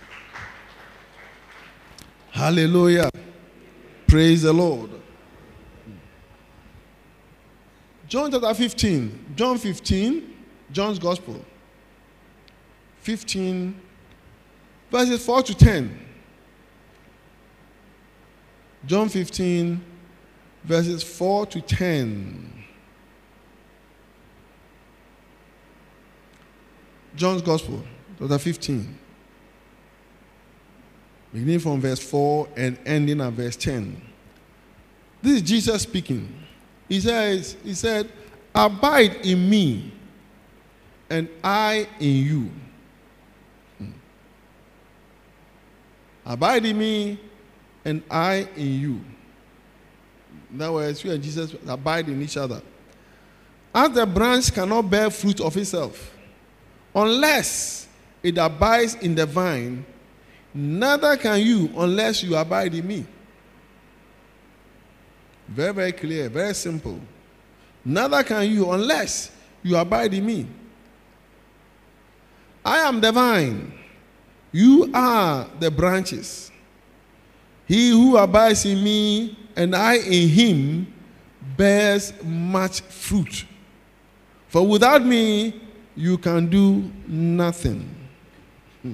Hallelujah. 2.32 3.10
Praise 4.14 4.44
the 4.44 4.54
Lord. 4.54 4.92
John 8.08 8.32
chapter 8.32 8.54
15. 8.54 9.34
John 9.36 9.58
15, 9.58 10.36
John's 10.72 11.00
Gospel. 11.00 11.44
15, 13.00 13.82
verses 14.92 15.26
4 15.26 15.42
to 15.42 15.56
10. 15.56 16.00
John 18.86 19.10
15, 19.10 19.84
verses 20.64 21.02
4 21.02 21.48
to 21.48 21.62
10. 21.62 22.66
John's 27.16 27.42
Gospel 27.42 27.82
chapter 28.20 28.38
15. 28.38 29.00
Beginning 31.34 31.60
from 31.60 31.82
verse 31.82 32.00
4 32.00 32.48
and 32.56 32.78
ending 32.86 33.20
at 33.20 33.34
verse 33.34 33.56
10. 33.56 34.00
This 35.22 35.38
is 35.38 35.42
Jesus 35.42 35.82
speaking. 35.82 36.32
He 36.88 37.00
says, 37.02 37.58
He 37.64 37.74
said, 37.74 38.08
Abide 38.54 39.26
in 39.26 39.50
me, 39.50 39.92
and 41.10 41.28
I 41.44 41.88
in 42.00 42.16
you. 42.16 42.52
Hmm. 43.80 43.92
Abide 46.24 46.66
in 46.66 46.78
me, 46.78 47.20
and 47.84 48.04
I 48.12 48.48
in 48.56 48.80
you. 48.80 49.02
In 50.54 50.62
other 50.62 50.74
words, 50.74 51.04
you 51.04 51.12
and 51.12 51.24
Jesus 51.24 51.56
abide 51.68 52.10
in 52.10 52.22
each 52.22 52.38
other. 52.38 52.62
As 53.74 53.90
the 53.90 54.06
branch 54.06 54.54
cannot 54.54 54.84
bear 54.84 55.10
fruit 55.10 55.42
of 55.42 55.58
itself, 55.58 56.16
unless 56.94 57.88
it 58.22 58.38
abides 58.38 58.94
in 58.96 59.16
the 59.16 59.26
vine, 59.26 59.84
neither 60.54 61.18
can 61.18 61.42
you 61.42 61.70
unless 61.78 62.24
you 62.24 62.36
abide 62.36 62.74
in 62.74 62.88
me. 62.88 63.06
Very, 65.48 65.74
very 65.74 65.92
clear, 65.92 66.30
very 66.30 66.54
simple. 66.54 67.00
Neither 67.84 68.24
can 68.24 68.50
you 68.50 68.72
unless 68.72 69.32
you 69.62 69.76
abide 69.76 70.14
in 70.14 70.26
me. 70.26 70.48
I 72.66 72.80
am 72.80 73.02
the 73.02 73.12
vine, 73.12 73.74
you 74.52 74.90
are 74.94 75.50
the 75.60 75.70
branches. 75.70 76.52
He 77.68 77.90
who 77.90 78.18
abides 78.18 78.66
in 78.66 78.84
me 78.84 79.38
and 79.56 79.76
I 79.76 79.96
in 79.98 80.30
him 80.30 80.94
bears 81.58 82.14
much 82.24 82.82
fruit. 82.82 83.46
For 84.48 84.66
without 84.66 85.04
me, 85.04 85.60
you 85.96 86.18
can 86.18 86.48
do 86.48 86.92
nothing. 87.08 87.90
Hmm. 88.82 88.94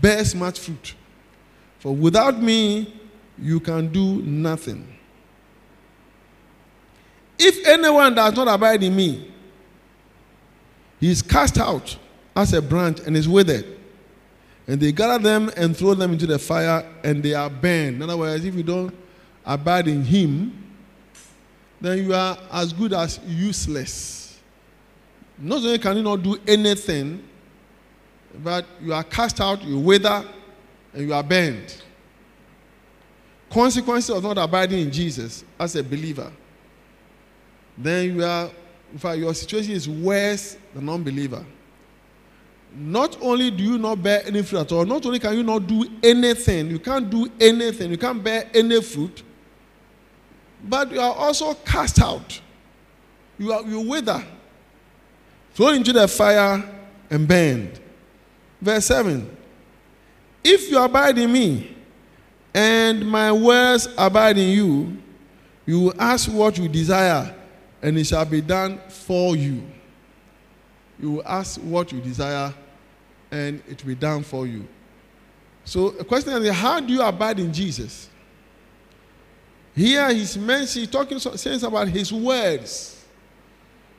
Bears 0.00 0.34
much 0.34 0.58
fruit. 0.58 0.94
For 1.78 1.94
without 1.94 2.42
me, 2.42 2.94
you 3.38 3.60
can 3.60 3.92
do 3.92 4.22
nothing. 4.22 4.86
If 7.38 7.66
anyone 7.66 8.14
does 8.14 8.34
not 8.34 8.48
abide 8.48 8.82
in 8.82 8.96
me, 8.96 9.30
he 10.98 11.10
is 11.10 11.20
cast 11.22 11.58
out 11.58 11.96
as 12.34 12.52
a 12.52 12.62
branch 12.62 13.00
and 13.00 13.16
is 13.16 13.28
withered. 13.28 13.66
And 14.66 14.80
they 14.80 14.90
gather 14.92 15.22
them 15.22 15.50
and 15.56 15.76
throw 15.76 15.94
them 15.94 16.12
into 16.12 16.26
the 16.26 16.38
fire 16.38 16.84
and 17.04 17.22
they 17.22 17.34
are 17.34 17.50
burned. 17.50 17.96
In 17.96 18.02
other 18.02 18.16
words, 18.16 18.44
if 18.44 18.54
you 18.54 18.62
don't 18.62 18.94
abide 19.44 19.86
in 19.86 20.02
him, 20.02 20.64
then 21.80 21.98
you 21.98 22.14
are 22.14 22.36
as 22.50 22.72
good 22.72 22.92
as 22.92 23.20
useless. 23.26 24.40
Not 25.38 25.58
only 25.58 25.78
can 25.78 25.98
you 25.98 26.02
not 26.02 26.22
do 26.22 26.38
anything, 26.46 27.22
but 28.42 28.66
you 28.80 28.92
are 28.92 29.04
cast 29.04 29.40
out, 29.40 29.62
you 29.62 29.78
wither, 29.78 30.24
and 30.92 31.06
you 31.06 31.14
are 31.14 31.22
burned. 31.22 31.82
Consequences 33.50 34.10
of 34.10 34.22
not 34.22 34.38
abiding 34.38 34.80
in 34.80 34.90
Jesus 34.90 35.44
as 35.58 35.76
a 35.76 35.82
believer, 35.82 36.32
then 37.78 38.16
you 38.16 38.24
are, 38.24 38.50
in 38.92 38.98
fact, 38.98 39.18
your 39.18 39.34
situation 39.34 39.72
is 39.72 39.88
worse 39.88 40.56
than 40.74 40.86
non-believer. 40.86 41.44
Not 42.74 43.16
only 43.22 43.50
do 43.50 43.62
you 43.62 43.78
not 43.78 44.02
bear 44.02 44.22
any 44.26 44.42
fruit 44.42 44.60
at 44.60 44.72
all, 44.72 44.84
not 44.84 45.06
only 45.06 45.18
can 45.18 45.36
you 45.36 45.42
not 45.42 45.66
do 45.66 45.88
anything, 46.02 46.70
you 46.70 46.78
can't 46.78 47.08
do 47.08 47.30
anything, 47.40 47.90
you 47.90 47.96
can't 47.98 48.22
bear 48.22 48.50
any 48.52 48.82
fruit, 48.82 49.22
but 50.64 50.90
you 50.90 51.00
are 51.00 51.14
also 51.14 51.54
cast 51.54 52.00
out. 52.00 52.40
You 53.38 53.52
are 53.52 53.62
you 53.62 53.80
wither, 53.80 54.22
thrown 55.54 55.76
into 55.76 55.92
the 55.92 56.08
fire 56.08 56.62
and 57.10 57.28
burned. 57.28 57.80
Verse 58.66 58.86
7 58.86 59.24
If 60.42 60.68
you 60.72 60.82
abide 60.82 61.16
in 61.18 61.32
me, 61.32 61.76
and 62.52 63.06
my 63.06 63.30
words 63.30 63.88
abide 63.96 64.38
in 64.38 64.48
you, 64.48 64.96
you 65.64 65.80
will 65.82 65.94
ask 66.00 66.28
what 66.28 66.58
you 66.58 66.66
desire, 66.66 67.32
and 67.80 67.96
it 67.96 68.08
shall 68.08 68.24
be 68.24 68.40
done 68.40 68.80
for 68.88 69.36
you. 69.36 69.62
You 70.98 71.12
will 71.12 71.22
ask 71.24 71.60
what 71.60 71.92
you 71.92 72.00
desire, 72.00 72.52
and 73.30 73.62
it 73.68 73.84
will 73.84 73.88
be 73.90 73.94
done 73.94 74.24
for 74.24 74.48
you. 74.48 74.66
So, 75.64 75.90
the 75.90 76.04
question 76.04 76.32
is 76.32 76.52
how 76.52 76.80
do 76.80 76.92
you 76.92 77.02
abide 77.02 77.38
in 77.38 77.52
Jesus? 77.52 78.10
Here 79.76 80.12
he's 80.12 80.36
mentioning, 80.36 80.88
talking, 80.88 81.20
saying 81.20 81.62
about 81.62 81.86
his 81.86 82.12
words. 82.12 83.04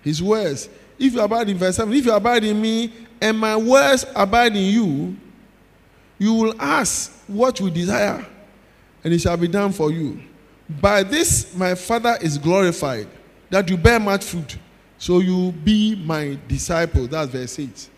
His 0.02 0.22
words. 0.22 0.68
If 1.00 1.14
you 1.14 1.22
abide 1.22 1.48
in 1.48 1.58
verse 1.58 1.78
7, 1.78 1.94
if 1.94 2.06
you 2.06 2.12
abide 2.12 2.44
in 2.44 2.60
me 2.60 3.07
and 3.22 3.38
my 3.38 3.56
words 3.56 4.06
abide 4.16 4.56
in 4.56 4.64
you, 4.64 5.18
you 6.20 6.34
will 6.34 6.60
ask 6.60 7.12
what 7.28 7.60
you 7.60 7.70
desire, 7.70 8.26
and 9.04 9.14
it 9.14 9.20
shall 9.20 9.38
be 9.38 9.48
done 9.48 9.72
for 9.72 9.92
you. 9.92 10.22
By 10.70 11.04
this 11.04 11.56
my 11.56 11.76
Father 11.76 12.18
is 12.22 12.38
glorified, 12.38 13.08
that 13.50 13.70
you 13.70 13.78
bear 13.78 14.00
much 14.00 14.24
fruit, 14.26 14.58
so 14.98 15.20
you 15.20 15.52
be 15.52 15.96
my 15.96 16.38
disciple. 16.48 17.08
That's 17.08 17.32
verse 17.32 17.60
8. 17.60 17.90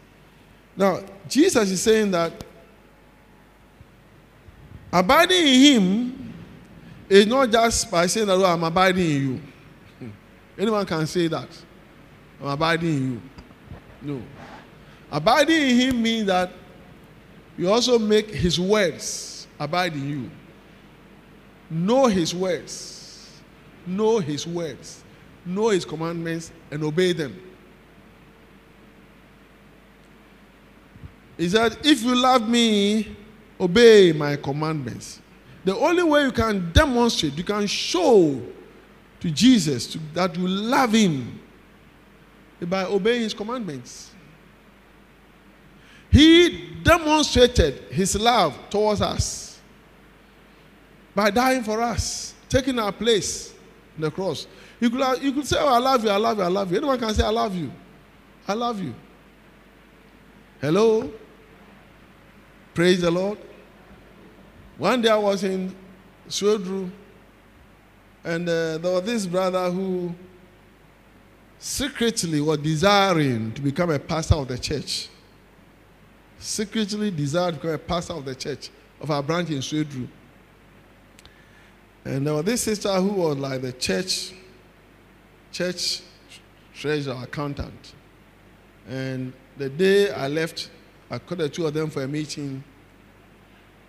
Now, 0.75 0.99
Jesus 1.27 1.71
is 1.71 1.81
saying 1.81 2.11
that 2.11 2.31
abiding 4.91 5.47
in 5.47 5.61
him 5.61 6.33
is 7.09 7.25
not 7.25 7.49
just 7.51 7.89
by 7.89 8.05
saying 8.05 8.27
that 8.27 8.33
oh, 8.33 8.45
I'm 8.45 8.63
abiding 8.63 9.09
in 9.09 9.21
you. 9.21 9.41
Anyone 10.57 10.85
can 10.85 11.05
say 11.07 11.27
that. 11.27 11.49
I'm 12.41 12.47
abiding 12.47 12.89
in 12.89 13.11
you. 13.11 13.21
No. 14.01 14.21
Abiding 15.11 15.61
in 15.61 15.75
him 15.75 16.01
means 16.03 16.27
that 16.27 16.51
you 17.57 17.69
also 17.69 17.97
make 17.97 18.29
his 18.29 18.59
words 18.59 19.47
abide 19.59 19.93
in 19.93 20.09
you. 20.09 20.31
Know 21.69 22.07
his 22.07 22.33
words. 22.33 23.41
Know 23.85 24.19
his 24.19 24.45
words. 24.47 25.03
Know 25.45 25.69
his 25.69 25.85
commandments 25.85 26.51
and 26.71 26.83
obey 26.83 27.13
them. 27.13 27.39
He 31.37 31.49
said, 31.49 31.77
If 31.83 32.03
you 32.03 32.15
love 32.15 32.47
me, 32.47 33.15
obey 33.59 34.11
my 34.11 34.35
commandments. 34.35 35.21
The 35.63 35.75
only 35.75 36.03
way 36.03 36.23
you 36.23 36.31
can 36.31 36.71
demonstrate, 36.71 37.33
you 37.33 37.43
can 37.43 37.67
show 37.67 38.41
to 39.19 39.31
Jesus 39.31 39.97
that 40.13 40.37
you 40.37 40.47
love 40.47 40.93
him 40.93 41.39
by 42.61 42.85
obeying 42.85 43.21
his 43.21 43.33
commandments. 43.33 44.11
He 46.11 46.69
demonstrated 46.83 47.83
his 47.91 48.15
love 48.15 48.57
towards 48.69 49.01
us 49.01 49.59
by 51.13 51.29
dying 51.29 51.63
for 51.63 51.81
us, 51.81 52.33
taking 52.47 52.79
our 52.79 52.91
place 52.91 53.53
in 53.95 54.01
the 54.01 54.11
cross. 54.11 54.47
You 54.79 54.89
could, 54.89 55.21
you 55.21 55.31
could 55.33 55.45
say, 55.45 55.57
Oh, 55.59 55.67
I 55.67 55.77
love 55.77 56.03
you, 56.03 56.09
I 56.09 56.17
love 56.17 56.37
you, 56.37 56.43
I 56.43 56.47
love 56.47 56.71
you. 56.71 56.77
Anyone 56.77 56.99
can 56.99 57.13
say, 57.13 57.23
I 57.23 57.29
love 57.29 57.55
you. 57.55 57.71
I 58.47 58.53
love 58.53 58.81
you. 58.81 58.95
Hello? 60.61 61.11
Praise 62.73 63.01
the 63.01 63.11
Lord. 63.11 63.37
One 64.77 65.01
day 65.01 65.09
I 65.09 65.17
was 65.17 65.43
in 65.43 65.75
Swedru, 66.27 66.89
and 68.23 68.47
uh, 68.47 68.77
there 68.77 68.93
was 68.93 69.03
this 69.03 69.25
brother 69.25 69.69
who 69.69 70.15
secretly 71.59 72.39
was 72.39 72.57
desiring 72.59 73.51
to 73.51 73.61
become 73.61 73.89
a 73.91 73.99
pastor 73.99 74.35
of 74.35 74.47
the 74.47 74.57
church. 74.57 75.09
Secretly 76.39 77.11
desired 77.11 77.55
to 77.55 77.59
become 77.59 77.75
a 77.75 77.77
pastor 77.77 78.13
of 78.13 78.25
the 78.25 78.35
church 78.35 78.69
of 79.01 79.11
our 79.11 79.21
branch 79.21 79.49
in 79.49 79.57
Swedru. 79.59 80.07
And 82.05 82.25
there 82.25 82.33
was 82.33 82.45
this 82.45 82.61
sister 82.61 82.93
who 82.95 83.09
was 83.09 83.37
like 83.37 83.61
the 83.61 83.73
church, 83.73 84.31
church 85.51 86.01
treasurer 86.73 87.19
accountant. 87.23 87.93
And 88.87 89.33
the 89.57 89.69
day 89.69 90.11
I 90.11 90.27
left, 90.27 90.69
I 91.11 91.19
called 91.19 91.41
the 91.41 91.49
two 91.49 91.67
of 91.67 91.73
them 91.73 91.89
for 91.89 92.03
a 92.03 92.07
meeting. 92.07 92.63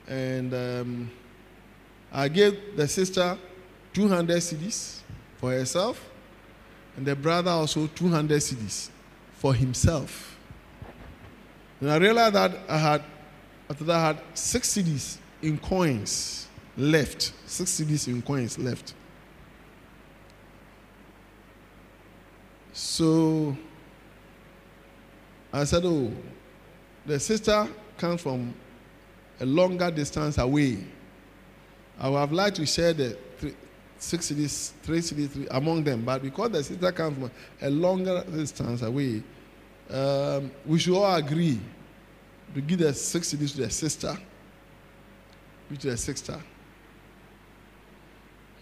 And 0.09 0.53
um, 0.53 1.11
I 2.13 2.29
gave 2.29 2.77
the 2.77 2.89
sister 2.89 3.39
200 3.93 4.37
cedis 4.39 5.01
for 5.39 5.53
herself, 5.53 6.09
and 6.97 7.07
the 7.07 7.17
brother 7.17 7.51
also 7.51 7.87
200 7.87 8.41
cedis 8.41 8.91
for 9.35 9.55
himself. 9.55 10.30
And 11.81 11.91
I 11.91 11.97
realized 11.97 12.35
that 12.35 12.53
I 12.69 12.77
had, 12.77 13.03
after 13.69 13.85
that, 13.85 13.97
I 13.97 14.07
had 14.09 14.23
six 14.35 14.75
cedis 14.75 15.17
in 15.41 15.59
coins 15.59 16.47
left. 16.77 17.33
Six 17.47 17.81
cedis 17.81 18.09
in 18.09 18.21
coins 18.21 18.59
left. 18.59 18.95
So 22.73 23.57
I 25.53 25.65
said, 25.65 25.85
Oh, 25.85 26.13
the 27.07 27.19
sister 27.19 27.67
comes 27.97 28.21
from 28.21 28.55
a 29.41 29.47
longer 29.47 29.91
distance 29.91 30.37
away. 30.39 30.85
I 31.99 32.09
would 32.09 32.19
have 32.19 32.33
liked 32.33 32.57
to 32.57 32.67
share 32.67 32.93
the 32.93 33.17
three, 33.39 33.55
six 33.99 34.31
cedis, 34.31 34.73
three 34.83 34.99
cedis 34.99 35.31
three, 35.31 35.47
among 35.51 35.83
them, 35.85 36.05
but 36.05 36.23
because 36.23 36.51
the 36.51 36.63
sister 36.63 36.93
comes 36.93 37.19
from 37.19 37.31
a 37.63 37.71
longer 37.71 38.23
distance 38.31 38.83
away, 38.83 39.23
um, 39.93 40.51
we 40.67 40.79
should 40.79 40.97
all 40.97 41.15
agree 41.15 41.59
to 42.55 42.61
give 42.61 42.79
the 42.79 42.93
six 42.95 43.33
cedis 43.33 43.53
to 43.53 43.63
the 43.63 43.71
sister, 43.71 44.17
Give 45.69 45.79
to 45.79 45.91
the 45.91 45.97
sister. 45.97 46.41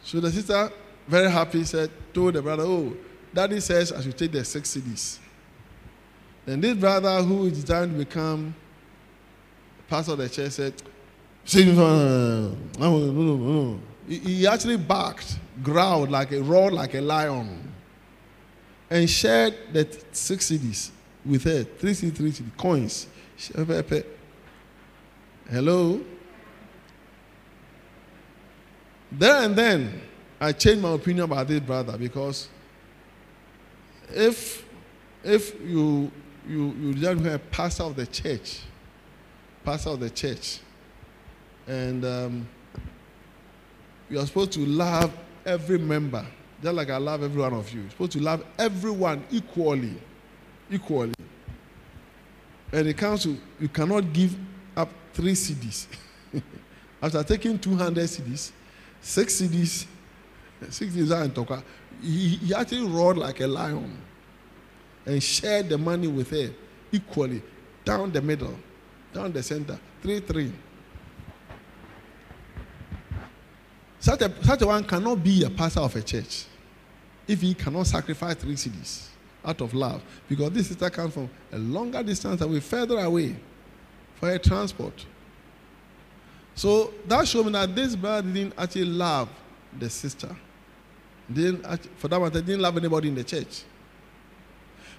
So 0.03 0.21
the 0.21 0.31
sister 0.31 0.71
very 1.07 1.31
happy, 1.31 1.65
said, 1.65 1.91
told 2.13 2.35
the 2.35 2.43
brother, 2.43 2.65
Oh, 2.65 2.95
daddy 3.33 3.61
says 3.61 3.93
I 3.93 4.03
should 4.03 4.17
take 4.17 4.33
the 4.33 4.45
six 4.45 4.77
cedis. 4.77 5.19
Then 6.45 6.61
this 6.61 6.77
brother 6.77 7.23
who 7.23 7.47
is 7.47 7.65
trying 7.65 7.93
to 7.93 7.99
become 7.99 8.55
pastor 9.89 10.13
of 10.13 10.19
the 10.19 10.29
church 10.29 10.53
said, 10.53 10.75
no, 11.55 12.55
no, 12.79 12.99
no, 12.99 13.37
no. 13.37 13.81
He 14.07 14.47
actually 14.47 14.77
barked, 14.77 15.39
growled 15.63 16.11
like 16.11 16.33
a 16.33 16.43
roared 16.43 16.75
like 16.75 16.95
a 16.95 17.01
lion, 17.01 17.73
and 18.91 19.09
shared 19.09 19.55
the 19.73 19.87
six 20.13 20.51
cedis 20.51 20.91
with 21.29 21.45
her, 21.45 21.63
three 21.65 21.93
cedi, 21.93 22.17
three 22.17 22.33
cedi, 22.33 22.57
coins. 22.57 23.07
Hello? 25.51 26.01
There 29.13 29.45
and 29.45 29.55
then, 29.57 30.01
I 30.41 30.53
changed 30.53 30.83
my 30.83 30.93
opinion 30.93 31.25
about 31.25 31.49
this 31.49 31.61
brother 31.61 31.97
because 31.97 32.49
if 34.11 34.65
if 35.25 35.61
you 35.61 36.11
you 36.49 36.75
you 36.81 36.95
just 36.95 37.25
a 37.27 37.39
pastor 37.39 37.85
of 37.85 37.97
the 37.97 38.07
church, 38.07 38.61
pastor 39.65 39.91
of 39.91 40.01
the 40.01 40.11
church, 40.11 40.61
and 41.67 42.05
um, 42.05 42.49
you 44.09 44.19
are 44.19 44.27
supposed 44.27 44.53
to 44.53 44.61
love 44.61 45.13
every 45.45 45.79
member, 45.79 46.25
just 46.63 46.75
like 46.75 46.91
I 46.91 46.97
love 46.99 47.23
every 47.23 47.41
one 47.41 47.55
of 47.55 47.73
you. 47.73 47.83
You're 47.83 47.91
supposed 47.91 48.13
to 48.13 48.21
love 48.21 48.45
everyone 48.59 49.25
equally, 49.31 49.95
equally. 50.71 51.15
And 52.73 52.97
comes 52.97 53.23
to 53.23 53.37
you 53.59 53.69
cannot 53.69 54.13
give 54.13 54.37
up 54.77 54.91
three 55.13 55.33
cedis. 55.33 55.87
After 57.03 57.23
taking 57.23 57.59
200 57.59 58.05
cedis, 58.05 58.53
six 59.01 59.41
cedis, 59.41 59.87
six 60.71 60.93
cedis 60.93 61.23
and 61.23 61.35
talk. 61.35 61.63
He, 62.03 62.37
he 62.37 62.55
actually 62.55 62.87
roared 62.87 63.19
like 63.19 63.41
a 63.41 63.47
lion 63.47 63.97
and 65.07 65.23
shared 65.23 65.69
the 65.69 65.79
money 65.79 66.07
with 66.07 66.31
her 66.31 66.51
equally 66.93 67.43
down 67.85 68.13
the 68.13 68.21
middle, 68.21 68.59
down 69.13 69.33
the 69.33 69.43
center, 69.43 69.79
three 70.03 70.21
three. 70.21 70.53
Such 74.01 74.23
a, 74.23 74.45
such 74.45 74.63
a 74.63 74.67
one 74.67 74.85
cannot 74.85 75.25
be 75.25 75.43
a 75.43 75.51
pastor 75.51 75.81
of 75.81 75.97
a 75.97 76.03
church 76.03 76.45
if 77.27 77.41
he 77.41 77.55
cannot 77.55 77.87
sacrifice 77.87 78.37
three 78.37 78.55
cedis 78.55 79.09
out 79.45 79.61
of 79.61 79.75
love. 79.75 80.03
Because 80.29 80.51
this 80.51 80.69
sister 80.69 80.91
comes 80.91 81.15
from 81.15 81.31
a 81.53 81.59
longer 81.59 82.03
distance 82.03 82.41
away, 82.41 82.61
further 82.61 82.99
away 82.99 83.37
for 84.17 84.29
her 84.29 84.39
transport. 84.39 85.07
So 86.55 86.93
that 87.07 87.27
showed 87.29 87.47
me 87.47 87.53
that 87.53 87.75
this 87.75 87.95
brother 87.95 88.29
didn't 88.29 88.55
actually 88.59 88.87
love 88.87 89.29
the 89.79 89.89
sister. 89.89 90.35
Didn't 91.33 91.65
actually, 91.65 91.91
for 91.97 92.09
that 92.09 92.21
matter, 92.21 92.41
didn't 92.41 92.61
love 92.61 92.77
anybody 92.77 93.09
in 93.09 93.15
the 93.15 93.25
church. 93.25 93.63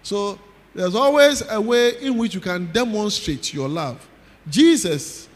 So 0.02 0.40
there's 0.74 0.96
always 0.96 1.44
a 1.50 1.60
way 1.60 2.02
in 2.02 2.18
which 2.18 2.34
you 2.34 2.40
can 2.40 2.72
demonstrate 2.72 3.54
your 3.54 3.68
love. 3.68 4.08
Jesus 4.48 5.28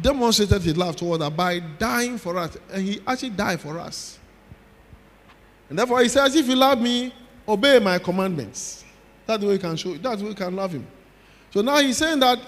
demonstrated 0.00 0.62
his 0.62 0.76
love 0.76 0.96
toward 0.96 1.22
us 1.22 1.32
by 1.32 1.58
dying 1.58 2.18
for 2.18 2.36
us, 2.38 2.56
and 2.72 2.82
he 2.82 3.00
actually 3.06 3.30
died 3.30 3.60
for 3.60 3.78
us. 3.78 4.18
And 5.68 5.78
therefore, 5.78 6.02
he 6.02 6.08
says, 6.08 6.34
If 6.34 6.48
you 6.48 6.56
love 6.56 6.80
me, 6.80 7.12
obey 7.48 7.78
my 7.78 7.98
commandments. 7.98 8.84
That's 9.26 9.40
the 9.40 9.46
way 9.46 9.54
you 9.54 9.58
can 9.58 9.76
show, 9.76 9.94
that's 9.94 10.18
the 10.18 10.24
way 10.24 10.30
you 10.30 10.36
can 10.36 10.54
love 10.54 10.72
him. 10.72 10.86
So 11.52 11.62
now 11.62 11.78
he's 11.78 11.96
saying 11.96 12.20
that 12.20 12.38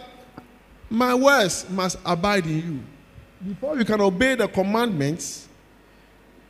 my 0.91 1.15
words 1.15 1.69
must 1.71 1.99
abide 2.05 2.47
in 2.47 2.57
you. 2.57 2.81
Before 3.47 3.79
you 3.79 3.85
can 3.85 4.01
obey 4.01 4.35
the 4.35 4.49
commandments, 4.49 5.49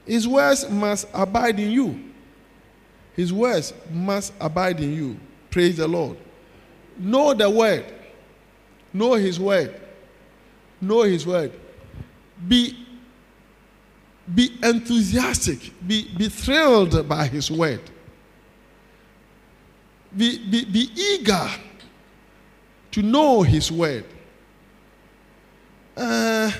his 0.07 0.27
words 0.27 0.69
must 0.71 1.07
abide 1.13 1.59
in 1.61 1.71
you. 1.71 2.05
His 3.15 3.33
words 3.33 3.75
must 3.91 4.33
abide 4.41 4.81
in 4.81 4.95
you. 4.95 5.21
Praise 5.51 5.77
the 5.77 5.89
Lord. 5.89 6.17
Know 6.99 7.35
the 7.35 7.51
word. 7.51 7.85
Know 8.93 9.15
his 9.15 9.39
word 9.39 9.79
know 10.81 11.03
his 11.03 11.27
word. 11.27 11.53
Be, 12.47 12.87
be 14.33 14.57
enthusiastic. 14.63 15.73
Be, 15.87 16.09
be 16.17 16.29
thrilled 16.29 17.09
by 17.09 17.27
his 17.27 17.51
word. 17.51 17.81
Be, 20.17 20.39
be, 20.39 20.65
be 20.65 20.91
eager 20.95 21.49
to 22.93 23.03
know 23.03 23.43
his 23.43 23.71
word. 23.71 24.05
Uh, 25.97 26.51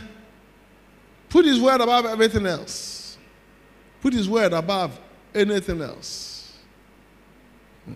put 1.29 1.45
his 1.45 1.61
word 1.61 1.81
above 1.81 2.07
everything 2.07 2.47
else. 2.47 3.17
Put 4.01 4.13
his 4.13 4.29
word 4.29 4.53
above 4.53 4.99
anything 5.35 5.81
else. 5.81 6.59
Hmm. 7.85 7.95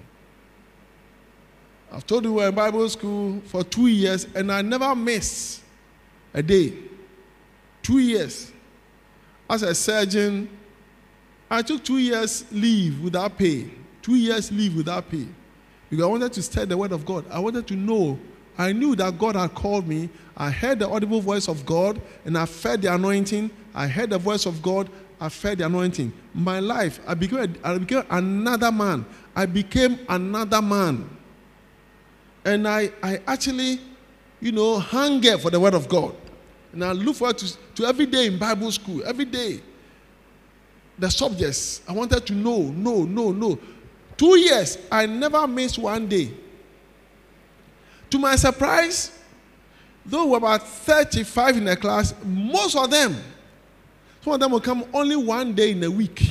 I've 1.92 2.06
told 2.06 2.24
you 2.24 2.34
we're 2.34 2.48
in 2.48 2.54
Bible 2.54 2.88
school 2.88 3.40
for 3.46 3.62
two 3.64 3.88
years 3.88 4.26
and 4.34 4.50
I 4.50 4.62
never 4.62 4.94
miss 4.94 5.60
a 6.32 6.42
day. 6.42 6.72
Two 7.82 7.98
years. 7.98 8.52
As 9.50 9.62
a 9.62 9.74
surgeon, 9.74 10.48
I 11.50 11.60
took 11.62 11.84
two 11.84 11.98
years 11.98 12.44
leave 12.50 13.00
without 13.00 13.36
pay. 13.36 13.70
Two 14.00 14.14
years 14.14 14.50
leave 14.50 14.74
without 14.76 15.10
pay. 15.10 15.26
Because 15.92 16.06
I 16.06 16.08
wanted 16.08 16.32
to 16.32 16.42
study 16.42 16.64
the 16.64 16.78
word 16.78 16.92
of 16.92 17.04
God. 17.04 17.26
I 17.30 17.38
wanted 17.38 17.66
to 17.66 17.76
know. 17.76 18.18
I 18.56 18.72
knew 18.72 18.96
that 18.96 19.18
God 19.18 19.36
had 19.36 19.54
called 19.54 19.86
me. 19.86 20.08
I 20.34 20.50
heard 20.50 20.78
the 20.78 20.88
audible 20.88 21.20
voice 21.20 21.48
of 21.48 21.66
God 21.66 22.00
and 22.24 22.38
I 22.38 22.46
felt 22.46 22.80
the 22.80 22.94
anointing. 22.94 23.50
I 23.74 23.88
heard 23.88 24.08
the 24.08 24.16
voice 24.16 24.46
of 24.46 24.62
God. 24.62 24.88
I 25.20 25.28
felt 25.28 25.58
the 25.58 25.66
anointing. 25.66 26.10
My 26.32 26.60
life, 26.60 26.98
I 27.06 27.12
became, 27.12 27.56
I 27.62 27.76
became 27.76 28.04
another 28.08 28.72
man. 28.72 29.04
I 29.36 29.44
became 29.44 29.98
another 30.08 30.62
man. 30.62 31.14
And 32.46 32.66
I, 32.66 32.90
I 33.02 33.20
actually, 33.26 33.78
you 34.40 34.50
know, 34.50 34.78
hunger 34.78 35.36
for 35.36 35.50
the 35.50 35.60
word 35.60 35.74
of 35.74 35.90
God. 35.90 36.14
And 36.72 36.82
I 36.82 36.92
look 36.92 37.16
forward 37.16 37.36
to, 37.36 37.54
to 37.74 37.84
every 37.84 38.06
day 38.06 38.28
in 38.28 38.38
Bible 38.38 38.72
school, 38.72 39.02
every 39.04 39.26
day. 39.26 39.60
The 40.98 41.10
subjects, 41.10 41.82
I 41.86 41.92
wanted 41.92 42.24
to 42.28 42.32
know, 42.32 42.62
no, 42.62 43.04
no, 43.04 43.30
no. 43.30 43.58
Two 44.22 44.38
years, 44.38 44.78
I 44.88 45.04
never 45.06 45.48
missed 45.48 45.78
one 45.80 46.06
day. 46.06 46.30
To 48.08 48.20
my 48.20 48.36
surprise, 48.36 49.10
though 50.06 50.28
we're 50.28 50.36
about 50.36 50.62
35 50.64 51.56
in 51.56 51.64
the 51.64 51.76
class, 51.76 52.14
most 52.24 52.76
of 52.76 52.88
them, 52.88 53.16
some 54.20 54.34
of 54.34 54.38
them 54.38 54.52
will 54.52 54.60
come 54.60 54.84
only 54.94 55.16
one 55.16 55.54
day 55.54 55.72
in 55.72 55.82
a 55.82 55.90
week. 55.90 56.22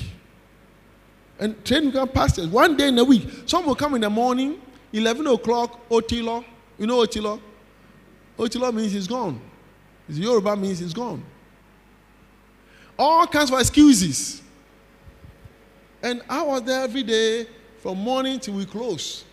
And 1.38 1.66
training 1.66 1.92
camp 1.92 2.14
pastors, 2.14 2.48
one 2.48 2.78
day 2.78 2.88
in 2.88 2.98
a 2.98 3.04
week. 3.04 3.28
Some 3.46 3.66
will 3.66 3.76
come 3.76 3.96
in 3.96 4.00
the 4.00 4.10
morning, 4.10 4.62
11 4.94 5.28
o'clock, 5.28 5.90
Otilo. 5.90 6.46
You 6.80 6.88
know 6.88 7.00
Otilo? 7.00 7.42
Otilo 8.40 8.74
means 8.74 8.94
he's 8.94 9.08
gone. 9.10 9.38
His 10.08 10.18
Yoruba 10.18 10.56
means 10.56 10.80
he's 10.80 10.94
gone. 10.94 11.22
All 12.98 13.28
kinds 13.28 13.52
of 13.52 13.60
excuses. 13.60 14.42
And 16.02 16.22
I 16.30 16.42
was 16.42 16.64
there 16.64 16.84
every 16.86 17.04
day 17.04 17.48
from 17.82 17.98
morning 17.98 18.40
till 18.40 18.54
we 18.54 18.66
close. 18.66 19.26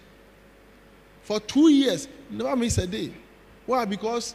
For 1.22 1.38
two 1.38 1.68
years, 1.70 2.09
never 2.30 2.57
miss 2.57 2.78
a 2.78 2.86
day. 2.86 3.12
Why? 3.66 3.84
Because 3.84 4.34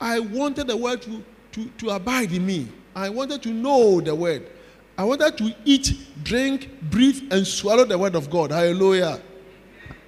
I 0.00 0.20
wanted 0.20 0.68
the 0.68 0.76
word 0.76 1.02
to, 1.02 1.24
to, 1.52 1.64
to 1.78 1.90
abide 1.90 2.32
in 2.32 2.46
me. 2.46 2.68
I 2.94 3.08
wanted 3.10 3.42
to 3.42 3.50
know 3.50 4.00
the 4.00 4.14
word. 4.14 4.46
I 4.96 5.04
wanted 5.04 5.36
to 5.38 5.54
eat, 5.64 5.92
drink, 6.22 6.70
breathe, 6.82 7.32
and 7.32 7.46
swallow 7.46 7.84
the 7.84 7.98
word 7.98 8.14
of 8.14 8.30
God. 8.30 8.52
Hallelujah. 8.52 9.20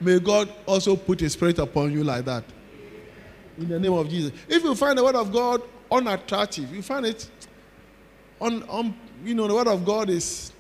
May 0.01 0.21
God 0.21 0.49
also 0.65 0.95
put 0.97 1.21
his 1.21 1.33
spirit 1.33 1.59
upon 1.59 1.93
you 1.93 2.05
like 2.05 2.25
that 2.25 2.45
in 3.59 3.69
the 3.69 3.81
name 3.81 3.93
of 3.93 4.09
Jesus. 4.09 4.33
If 4.49 4.63
you 4.63 4.75
find 4.75 4.97
the 4.97 5.05
word 5.05 5.17
of 5.17 5.33
God 5.33 5.63
unattractive, 5.91 6.73
you 6.73 6.83
find 6.83 7.05
it 7.07 7.29
on, 8.41 8.63
on 8.65 8.97
you 9.25 9.35
know, 9.35 9.49
the 9.49 9.55
word 9.55 9.67
of 9.67 9.85
God 9.85 10.09
is 10.09 10.53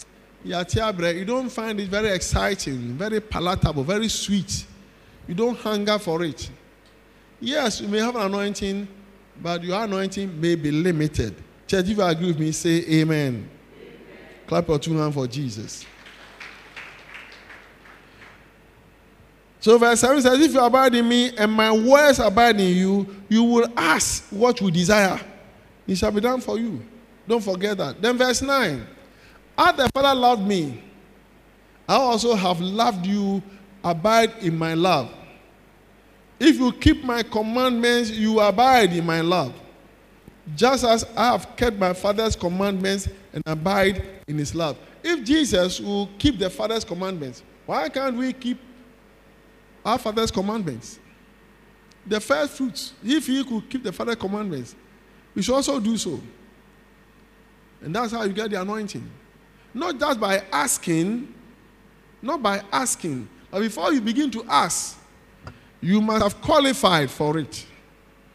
you 0.45 1.25
don't 1.25 1.49
find 1.49 1.81
it 1.81 1.89
very 1.89 2.11
exciting, 2.11 2.95
very 2.95 3.21
palatable, 3.21 3.85
very 3.85 4.09
sweet. 4.09 4.67
You 5.27 5.35
don't 5.35 5.59
hunger 5.59 5.99
for 5.99 6.23
it. 6.25 6.49
Yes, 7.41 7.81
you 7.81 7.89
may 7.89 7.99
have 7.99 8.17
an 8.17 8.23
anointing, 8.23 8.89
but 9.41 9.63
your 9.63 9.83
anointing 9.83 10.41
may 10.41 10.55
be 10.55 10.71
limited. 10.71 11.35
Church, 11.67 11.89
if 11.89 11.97
you 11.97 12.03
agree 12.03 12.29
with 12.29 12.41
me, 12.41 12.51
say 12.53 12.85
amen. 12.89 13.05
amen. 13.05 13.49
Clap 14.47 14.69
your 14.69 14.79
two 14.79 14.97
hands 14.97 15.15
for 15.15 15.27
Jesus. 15.27 15.85
So 19.61 19.77
verse 19.77 20.01
7 20.01 20.23
says, 20.23 20.41
If 20.41 20.55
you 20.55 20.61
abide 20.61 20.95
in 20.95 21.09
me 21.09 21.37
and 21.37 21.53
my 21.53 21.71
words 21.73 22.21
abide 22.21 22.61
in 22.61 22.75
you, 22.75 23.17
you 23.29 23.43
will 23.43 23.69
ask 23.77 24.25
what 24.31 24.61
you 24.61 24.71
desire. 24.71 25.21
It 25.87 25.97
shall 25.97 26.13
be 26.13 26.21
done 26.21 26.41
for 26.41 26.59
you. 26.59 26.83
Don't 27.27 27.43
forget 27.43 27.77
that. 27.79 28.01
Then 28.01 28.17
verse 28.17 28.41
9. 28.41 28.87
As 29.59 29.77
the 29.77 29.91
Father 29.93 30.15
loved 30.19 30.47
me, 30.47 30.81
I 31.89 31.97
also 31.97 32.35
have 32.35 32.61
loved 32.61 33.05
you. 33.05 33.43
Abide 33.85 34.33
in 34.41 34.57
my 34.59 34.75
love. 34.75 35.09
If 36.41 36.59
you 36.59 36.73
keep 36.73 37.05
my 37.05 37.23
commandments, 37.23 38.11
you 38.11 38.41
abide 38.41 38.93
in 38.93 39.07
my 39.07 39.21
love. 39.21 39.55
just 40.57 40.85
as 40.85 41.05
I 41.17 41.33
have 41.33 41.57
kept 41.57 41.77
my 41.77 41.93
Father's 41.93 42.37
commandments 42.37 43.09
and 43.33 43.43
abide 43.47 44.03
in 44.27 44.39
his 44.39 44.55
love. 44.55 44.77
If 45.03 45.25
Jesus 45.25 45.81
will 45.81 46.09
keep 46.19 46.39
the 46.39 46.51
Father's 46.51 46.85
commandments, 46.85 47.43
why 47.67 47.89
can't 47.89 48.17
we 48.17 48.33
keep 48.33 48.59
our 49.85 49.99
Father's 49.99 50.31
commandments? 50.31 50.99
The 52.07 52.21
first 52.21 52.55
fruits, 52.55 52.95
if 53.05 53.27
he 53.27 53.45
could 53.45 53.69
keep 53.69 53.83
the 53.83 53.93
Father's 53.93 54.17
commandments, 54.17 54.75
we 55.35 55.43
should 55.43 55.55
also 55.55 55.79
do 55.79 55.97
so. 55.97 56.21
And 57.83 57.95
that's 57.95 58.13
how 58.13 58.23
you 58.23 58.33
get 58.33 58.51
the 58.51 58.61
anointing. 58.61 59.09
Not 59.79 60.01
just 60.01 60.19
by 60.19 60.43
asking, 60.51 61.33
not 62.21 62.43
by 62.43 62.61
asking, 62.73 63.29
but 63.49 63.61
before 63.61 63.93
you 63.93 64.01
begin 64.01 64.29
to 64.33 64.45
ask, 64.49 64.99
you 65.81 66.01
must 66.01 66.21
have 66.21 66.41
qualified 66.41 67.09
for 67.09 67.39
it. 67.39 67.65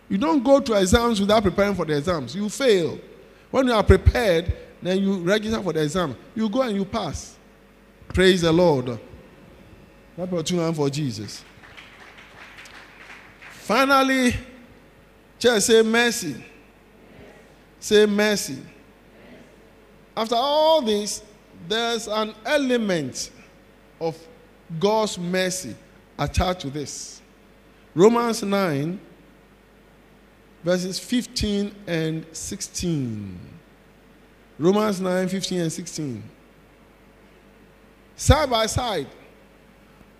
You 0.07 0.17
don't 0.17 0.41
go 0.41 0.61
to 0.61 0.73
exams 0.73 1.19
without 1.19 1.43
preparing 1.43 1.75
for 1.75 1.83
the 1.83 1.97
exams. 1.97 2.33
You 2.33 2.47
fail. 2.47 2.97
When 3.51 3.67
you 3.67 3.73
are 3.73 3.83
prepared, 3.83 4.55
then 4.81 4.99
you 4.99 5.17
register 5.17 5.61
for 5.61 5.73
the 5.73 5.83
exam. 5.83 6.15
You 6.33 6.47
go 6.47 6.61
and 6.61 6.77
you 6.77 6.85
pass. 6.85 7.35
Praise 8.07 8.41
the 8.41 8.51
Lord. 8.53 8.97
Clap 10.15 10.31
your 10.31 10.43
two 10.43 10.59
hands 10.59 10.77
for 10.77 10.89
Jesus. 10.89 11.43
Finally, 13.51 14.33
church 15.37 15.63
say 15.63 15.81
mercy. 15.81 16.41
Say 17.81 18.05
mercy. 18.05 18.59
After 20.15 20.35
all 20.35 20.81
this, 20.81 21.21
there's 21.67 22.07
an 22.07 22.33
element 22.45 23.31
of 23.99 24.17
God's 24.79 25.17
mercy 25.17 25.75
attached 26.17 26.61
to 26.61 26.69
this. 26.69 27.21
Romans 27.95 28.41
9, 28.43 28.99
verses 30.63 30.99
15 30.99 31.75
and 31.87 32.25
16. 32.31 33.39
Romans 34.59 35.01
9, 35.01 35.27
15 35.27 35.59
and 35.61 35.71
16. 35.71 36.23
Side 38.15 38.49
by 38.49 38.65
side, 38.65 39.07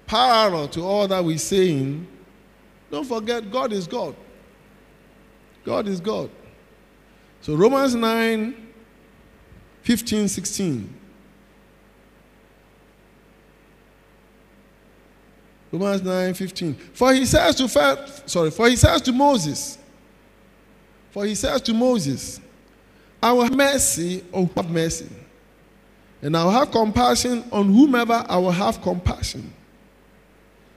parallel 0.06 0.68
to 0.70 0.82
all 0.82 1.08
that 1.08 1.24
we're 1.24 1.38
saying, 1.38 2.08
don't 2.92 3.06
forget 3.06 3.50
God 3.52 3.72
is 3.72 3.88
God. 3.88 4.16
God 5.64 5.88
is 5.88 6.00
God. 6.00 6.30
So 7.42 7.56
Romans 7.56 7.96
9, 7.96 8.68
15, 9.82 10.28
16. 10.28 11.00
Romans 15.74 16.04
9, 16.04 16.36
15. 16.36 16.76
For 16.94 17.14
he 17.14 17.26
says 17.26 17.56
to 17.56 17.68
sorry, 18.28 18.52
for 18.52 18.70
he 18.70 18.76
says 18.76 19.02
to 19.02 19.12
Moses, 19.12 19.80
for 21.10 21.26
he 21.26 21.34
says 21.34 21.62
to 21.62 21.74
Moses, 21.74 22.40
I 23.22 23.32
will 23.32 23.44
have 23.44 23.56
mercy 23.56 24.24
on 24.32 24.48
have 24.56 24.70
mercy, 24.70 25.10
and 26.22 26.38
I 26.38 26.44
will 26.44 26.52
have 26.52 26.70
compassion 26.70 27.44
on 27.52 27.74
whomever 27.74 28.24
I 28.30 28.38
will 28.38 28.52
have 28.52 28.84
compassion. 28.84 29.52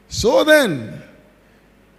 So 0.09 0.45
then, 0.45 1.03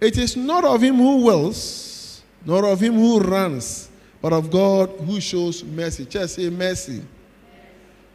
it 0.00 0.18
is 0.18 0.36
not 0.36 0.64
of 0.64 0.82
him 0.82 0.96
who 0.96 1.24
wills, 1.24 2.22
nor 2.44 2.66
of 2.66 2.80
him 2.80 2.94
who 2.94 3.20
runs, 3.20 3.90
but 4.20 4.32
of 4.32 4.50
God 4.50 4.90
who 5.06 5.20
shows 5.20 5.62
mercy. 5.62 6.04
Just 6.04 6.34
say 6.34 6.50
mercy. 6.50 7.02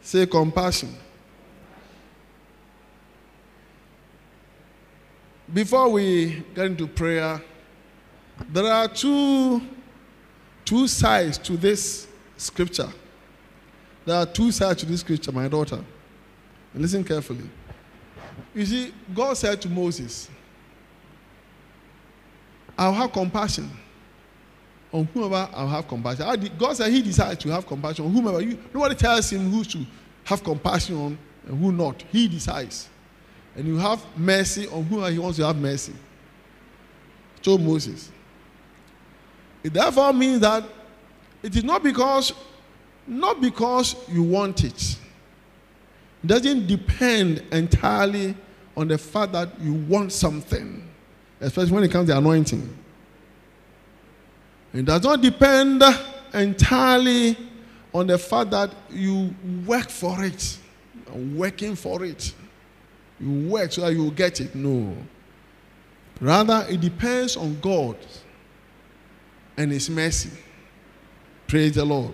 Say 0.02 0.26
compassion. 0.26 0.94
Before 5.52 5.88
we 5.90 6.42
get 6.54 6.66
into 6.66 6.86
prayer, 6.86 7.40
there 8.50 8.72
are 8.72 8.88
two, 8.88 9.60
two 10.64 10.88
sides 10.88 11.38
to 11.38 11.56
this 11.56 12.06
scripture. 12.36 12.88
There 14.06 14.16
are 14.16 14.26
two 14.26 14.50
sides 14.52 14.80
to 14.80 14.86
this 14.86 15.00
scripture, 15.00 15.32
my 15.32 15.48
daughter. 15.48 15.84
And 16.72 16.82
listen 16.82 17.04
carefully. 17.04 17.48
You 18.54 18.66
see, 18.66 18.94
God 19.14 19.36
said 19.36 19.60
to 19.62 19.68
Moses, 19.68 20.28
I'll 22.76 22.92
have 22.92 23.12
compassion 23.12 23.70
on 24.92 25.06
whomever 25.06 25.48
I'll 25.52 25.68
have 25.68 25.86
compassion. 25.88 26.50
God 26.58 26.76
said 26.76 26.90
He 26.90 27.02
decides 27.02 27.42
to 27.42 27.50
have 27.50 27.66
compassion 27.66 28.06
on 28.06 28.12
whomever. 28.12 28.40
You, 28.40 28.58
nobody 28.72 28.94
tells 28.94 29.30
Him 29.30 29.50
who 29.50 29.64
to 29.64 29.84
have 30.24 30.42
compassion 30.42 30.96
on 30.96 31.18
and 31.46 31.60
who 31.60 31.72
not. 31.72 32.02
He 32.10 32.28
decides 32.28 32.88
and 33.56 33.66
you 33.66 33.76
have 33.78 34.04
mercy 34.16 34.66
on 34.68 34.84
whom 34.84 35.10
he 35.12 35.18
wants 35.18 35.38
to 35.38 35.46
have 35.46 35.56
mercy. 35.56 35.92
Told 37.42 37.62
Moses. 37.62 38.10
It 39.62 39.72
therefore 39.72 40.12
means 40.12 40.40
that 40.40 40.64
it 41.42 41.54
is 41.56 41.64
not 41.64 41.82
because 41.82 42.32
not 43.06 43.40
because 43.40 43.96
you 44.08 44.22
want 44.22 44.64
it. 44.64 44.98
It 46.22 46.26
doesn't 46.26 46.66
depend 46.66 47.42
entirely 47.52 48.34
on 48.76 48.88
the 48.88 48.98
fact 48.98 49.32
that 49.32 49.60
you 49.60 49.74
want 49.74 50.10
something, 50.10 50.88
especially 51.40 51.72
when 51.72 51.84
it 51.84 51.90
comes 51.90 52.08
to 52.08 52.16
anointing. 52.16 52.76
It 54.72 54.86
does 54.86 55.02
not 55.02 55.20
depend 55.20 55.82
entirely 56.32 57.36
on 57.92 58.06
the 58.06 58.18
fact 58.18 58.50
that 58.50 58.74
you 58.90 59.34
work 59.66 59.88
for 59.88 60.24
it, 60.24 60.58
working 61.12 61.76
for 61.76 62.04
it. 62.04 62.34
You 63.20 63.48
work 63.48 63.72
so 63.72 63.82
that 63.82 63.92
you 63.92 64.02
will 64.04 64.10
get 64.10 64.40
it. 64.40 64.54
No. 64.54 64.96
Rather, 66.20 66.66
it 66.68 66.80
depends 66.80 67.36
on 67.36 67.58
God 67.60 67.96
and 69.56 69.70
His 69.70 69.88
mercy. 69.90 70.30
Praise 71.46 71.74
the 71.74 71.84
Lord. 71.84 72.12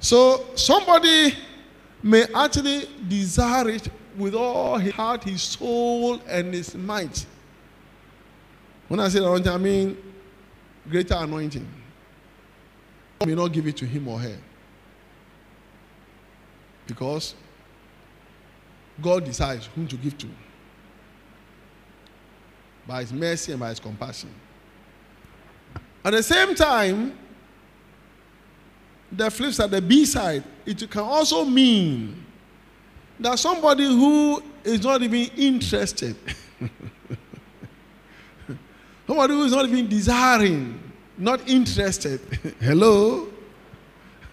So, 0.00 0.46
somebody 0.56 1.34
may 2.02 2.24
actually 2.34 2.88
desire 3.08 3.68
it 3.68 3.88
with 4.16 4.34
all 4.34 4.78
his 4.78 4.92
heart, 4.92 5.24
his 5.24 5.42
soul, 5.42 6.20
and 6.28 6.52
his 6.52 6.74
might. 6.74 7.24
When 8.88 9.00
I 9.00 9.08
say 9.08 9.18
anointing, 9.18 9.52
I 9.52 9.56
mean 9.56 9.96
greater 10.88 11.14
anointing. 11.14 11.66
God 13.20 13.28
may 13.28 13.34
not 13.34 13.52
give 13.52 13.66
it 13.66 13.76
to 13.78 13.86
him 13.86 14.08
or 14.08 14.18
her. 14.18 14.36
Because 16.86 17.34
God 19.02 19.24
decides 19.24 19.66
whom 19.66 19.86
to 19.88 19.96
give 19.96 20.16
to 20.18 20.28
by 22.86 23.00
His 23.00 23.12
mercy 23.12 23.52
and 23.52 23.60
by 23.60 23.70
His 23.70 23.80
compassion. 23.80 24.30
At 26.04 26.12
the 26.12 26.22
same 26.22 26.54
time, 26.54 27.18
the 29.10 29.30
flip 29.30 29.52
side, 29.52 29.70
the 29.70 29.82
B 29.82 30.04
side, 30.04 30.42
it 30.64 30.90
can 30.90 31.02
also 31.02 31.44
mean 31.44 32.24
that 33.20 33.38
somebody 33.38 33.84
who 33.84 34.42
is 34.64 34.82
not 34.82 35.02
even 35.02 35.30
interested, 35.36 36.16
somebody 39.06 39.34
who 39.34 39.44
is 39.44 39.52
not 39.52 39.66
even 39.66 39.88
desiring, 39.88 40.80
not 41.18 41.46
interested, 41.48 42.20
hello, 42.60 43.28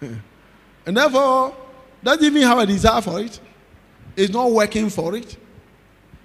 and 0.00 0.96
therefore 0.96 1.54
doesn't 2.02 2.24
even 2.24 2.42
have 2.42 2.58
a 2.58 2.66
desire 2.66 3.02
for 3.02 3.20
it 3.20 3.38
is 4.20 4.30
not 4.30 4.50
working 4.50 4.90
for 4.90 5.16
it, 5.16 5.36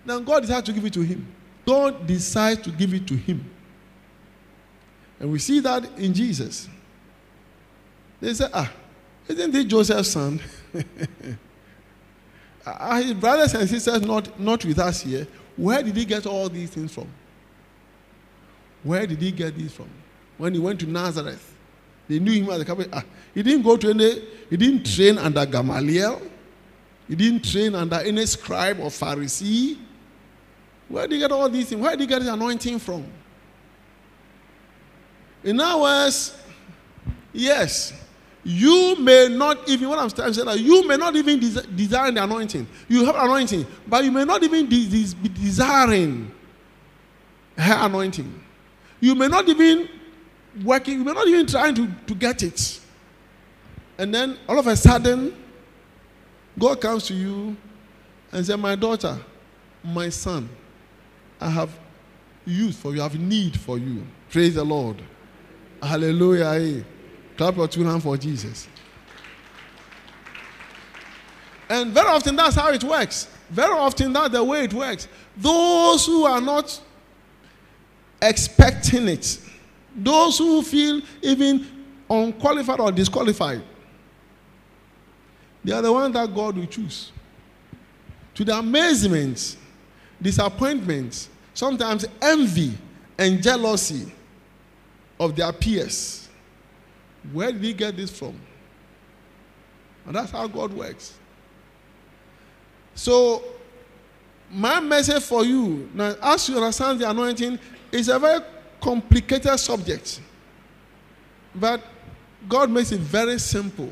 then 0.05 0.23
God 0.23 0.41
decides 0.41 0.65
to 0.65 0.73
give 0.73 0.85
it 0.85 0.93
to 0.93 1.01
him. 1.01 1.27
God 1.65 2.05
decides 2.05 2.61
to 2.63 2.71
give 2.71 2.93
it 2.93 3.07
to 3.07 3.15
him. 3.15 3.49
And 5.19 5.31
we 5.31 5.39
see 5.39 5.61
that 5.61 5.97
in 5.97 6.13
Jesus. 6.13 6.67
They 8.19 8.33
say, 8.33 8.47
ah, 8.53 8.71
isn't 9.27 9.51
this 9.51 9.65
Joseph's 9.65 10.09
son? 10.09 10.41
Are 12.65 12.97
his 13.01 13.13
brothers 13.13 13.53
and 13.53 13.67
sisters 13.67 14.01
not, 14.01 14.39
not 14.39 14.63
with 14.65 14.77
us 14.77 15.01
here? 15.01 15.25
Where 15.55 15.81
did 15.81 15.95
he 15.95 16.05
get 16.05 16.25
all 16.25 16.49
these 16.49 16.69
things 16.71 16.93
from? 16.93 17.07
Where 18.83 19.07
did 19.07 19.21
he 19.21 19.31
get 19.31 19.55
these 19.55 19.71
from? 19.71 19.89
When 20.37 20.53
he 20.53 20.59
went 20.59 20.81
to 20.81 20.85
Nazareth, 20.85 21.55
they 22.07 22.19
knew 22.19 22.43
him 22.43 22.49
as 22.49 22.61
a 22.61 22.65
couple. 22.65 22.85
Ah, 22.91 23.03
he 23.33 23.41
didn't 23.41 23.63
go 23.63 23.77
to 23.77 23.89
any, 23.89 24.21
he 24.49 24.57
didn't 24.57 24.85
train 24.85 25.17
under 25.17 25.45
Gamaliel. 25.45 26.21
He 27.07 27.15
didn't 27.15 27.45
train 27.45 27.75
under 27.75 27.97
any 27.97 28.25
scribe 28.25 28.79
or 28.79 28.89
Pharisee. 28.89 29.77
Where 30.87 31.07
did 31.07 31.15
he 31.15 31.19
get 31.19 31.31
all 31.31 31.49
these 31.49 31.69
things? 31.69 31.81
Where 31.81 31.91
did 31.91 32.01
he 32.01 32.07
get 32.07 32.21
his 32.21 32.29
anointing 32.29 32.79
from? 32.79 33.05
In 35.43 35.59
other 35.59 35.81
words, 35.81 36.35
yes, 37.31 37.93
you 38.43 38.95
may 38.99 39.27
not 39.29 39.67
even, 39.67 39.89
what 39.89 39.99
I'm 39.99 40.09
saying 40.09 40.45
that 40.45 40.59
you 40.59 40.87
may 40.87 40.97
not 40.97 41.15
even 41.15 41.39
desire 41.39 42.11
the 42.11 42.23
anointing. 42.23 42.67
You 42.87 43.05
have 43.05 43.15
anointing, 43.15 43.65
but 43.87 44.03
you 44.03 44.11
may 44.11 44.23
not 44.23 44.43
even 44.43 44.67
be 44.67 44.87
desiring 45.33 46.31
her 47.57 47.85
anointing. 47.85 48.43
You 48.99 49.15
may 49.15 49.27
not 49.27 49.47
even 49.49 49.89
working, 50.63 50.99
you 50.99 51.03
may 51.03 51.13
not 51.13 51.27
even 51.27 51.45
trying 51.45 51.75
to, 51.75 51.87
to 52.07 52.15
get 52.15 52.43
it. 52.43 52.79
And 53.97 54.13
then 54.13 54.37
all 54.47 54.59
of 54.59 54.67
a 54.67 54.75
sudden, 54.75 55.35
God 56.57 56.79
comes 56.81 57.07
to 57.07 57.13
you 57.13 57.55
and 58.31 58.45
says, 58.45 58.57
My 58.57 58.75
daughter, 58.75 59.17
my 59.83 60.09
son, 60.09 60.49
I 61.39 61.49
have 61.49 61.77
use 62.45 62.77
for 62.77 62.93
you, 62.93 63.01
I 63.01 63.03
have 63.03 63.19
need 63.19 63.59
for 63.59 63.77
you. 63.77 64.05
Praise 64.29 64.55
the 64.55 64.63
Lord. 64.63 65.01
Hallelujah. 65.81 66.53
Hey. 66.53 66.85
Clap 67.37 67.57
your 67.57 67.67
two 67.67 67.83
hands 67.83 68.03
for 68.03 68.17
Jesus. 68.17 68.67
And 71.69 71.91
very 71.91 72.07
often 72.07 72.35
that's 72.35 72.55
how 72.55 72.71
it 72.71 72.83
works. 72.83 73.27
Very 73.49 73.73
often 73.73 74.13
that's 74.13 74.29
the 74.29 74.43
way 74.43 74.63
it 74.63 74.73
works. 74.73 75.07
Those 75.35 76.05
who 76.05 76.25
are 76.25 76.39
not 76.39 76.79
expecting 78.21 79.07
it, 79.07 79.39
those 79.95 80.37
who 80.37 80.61
feel 80.61 81.01
even 81.21 81.67
unqualified 82.09 82.79
or 82.79 82.91
disqualified, 82.91 83.61
they 85.65 85.71
are 85.73 85.81
the 85.81 85.91
ones 85.91 86.13
that 86.13 86.33
God 86.33 86.55
will 86.55 86.67
choose. 86.67 87.11
To 88.35 88.45
the 88.45 88.55
amazement, 88.55 89.57
disappointment, 90.21 91.27
sometimes 91.55 92.05
envy 92.21 92.77
and 93.17 93.41
jealousy 93.41 94.11
of 95.19 95.35
their 95.35 95.51
peers. 95.51 96.29
Where 97.33 97.51
did 97.51 97.63
he 97.63 97.73
get 97.73 97.97
this 97.97 98.15
from? 98.15 98.39
And 100.05 100.15
that's 100.15 100.29
how 100.29 100.45
God 100.45 100.71
works. 100.71 101.17
So, 102.93 103.43
my 104.51 104.79
message 104.79 105.23
for 105.23 105.43
you 105.43 105.89
now, 105.95 106.15
as 106.21 106.47
you 106.47 106.57
understand 106.57 106.99
the 106.99 107.09
anointing, 107.09 107.57
is 107.91 108.07
a 108.09 108.19
very 108.19 108.41
complicated 108.79 109.59
subject. 109.59 110.21
But 111.55 111.81
God 112.47 112.69
makes 112.69 112.91
it 112.91 112.99
very 112.99 113.39
simple. 113.39 113.91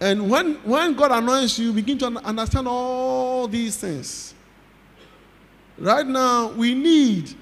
And 0.00 0.30
when, 0.30 0.54
when 0.64 0.94
God 0.94 1.12
anoints 1.12 1.58
you, 1.58 1.72
begin 1.72 1.98
to 1.98 2.06
understand 2.06 2.66
all 2.66 3.46
these 3.46 3.76
things. 3.76 4.34
Right 5.76 6.06
now, 6.06 6.52
we 6.52 6.74
need 6.74 7.34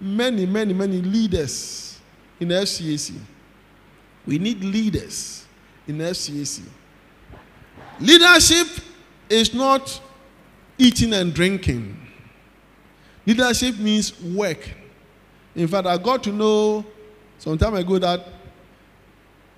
many, 0.00 0.46
many, 0.46 0.72
many 0.72 1.02
leaders 1.02 2.00
in 2.40 2.48
FCAC. 2.48 3.14
We 4.26 4.38
need 4.38 4.64
leaders 4.64 5.46
in 5.86 5.98
FCAC. 5.98 6.62
Leadership 8.00 8.66
is 9.28 9.52
not 9.52 10.00
eating 10.78 11.12
and 11.12 11.34
drinking. 11.34 11.96
Leadership 13.26 13.78
means 13.78 14.18
work. 14.22 14.68
In 15.54 15.68
fact, 15.68 15.86
I 15.86 15.98
got 15.98 16.22
to 16.24 16.32
know 16.32 16.84
some 17.38 17.58
time 17.58 17.74
ago 17.74 17.98
that 17.98 18.26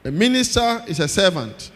a 0.05 0.11
minister 0.11 0.83
is 0.89 0.99
a 0.99 1.07
servant. 1.07 1.71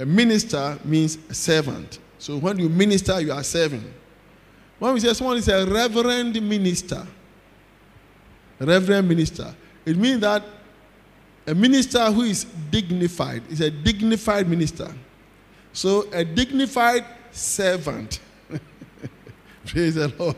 A 0.00 0.06
minister 0.06 0.78
means 0.82 1.18
servant. 1.30 1.98
So 2.18 2.38
when 2.38 2.58
you 2.58 2.70
minister, 2.70 3.20
you 3.20 3.32
are 3.32 3.42
serving. 3.42 3.84
When 4.78 4.94
we 4.94 5.00
say 5.00 5.12
someone 5.12 5.36
is 5.36 5.48
a 5.48 5.66
reverend 5.66 6.40
minister, 6.40 7.06
reverend 8.58 9.06
minister, 9.06 9.54
it 9.84 9.98
means 9.98 10.20
that 10.20 10.42
a 11.46 11.54
minister 11.54 12.10
who 12.10 12.22
is 12.22 12.44
dignified 12.70 13.42
is 13.50 13.60
a 13.60 13.70
dignified 13.70 14.48
minister. 14.48 14.90
So 15.74 16.08
a 16.12 16.24
dignified 16.24 17.04
servant. 17.30 18.20
Praise 19.66 19.96
the 19.96 20.08
Lord. 20.18 20.36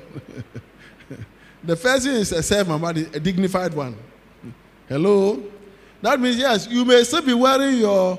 the 1.62 1.76
first 1.76 2.04
thing 2.04 2.16
is 2.16 2.32
a 2.32 2.42
servant, 2.42 2.82
but 2.82 2.96
a 2.96 3.20
dignified 3.20 3.74
one. 3.74 3.96
Hello? 4.88 5.40
That 6.00 6.18
means, 6.18 6.36
yes, 6.36 6.66
you 6.68 6.84
may 6.84 7.04
still 7.04 7.22
be 7.22 7.34
wearing 7.34 7.76
your 7.76 8.18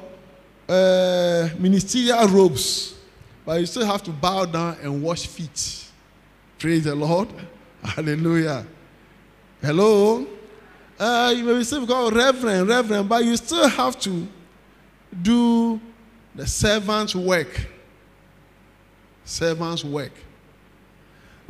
uh, 0.68 1.50
ministerial 1.60 2.28
robes, 2.28 2.96
but 3.46 3.60
you 3.60 3.66
still 3.66 3.86
have 3.86 4.04
to 4.04 4.12
bow 4.12 4.46
down 4.46 4.78
and 4.82 5.04
wash 5.04 5.28
feet. 5.28 5.86
Praise 6.60 6.86
the 6.86 6.96
Lord. 6.96 7.30
Hallelujah. 7.84 8.66
Hello? 9.62 10.26
Uh, 11.00 11.34
you 11.36 11.44
may 11.44 11.58
be 11.58 11.64
still 11.64 11.86
called 11.86 12.16
reverend, 12.16 12.68
reverend, 12.68 13.10
but 13.10 13.26
you 13.26 13.36
still 13.36 13.68
have 13.68 14.00
to 14.00 14.28
do 15.22 15.80
the 16.36 16.48
servant's 16.48 17.16
work. 17.16 17.68
Servant's 19.26 19.84
work. 19.84 20.12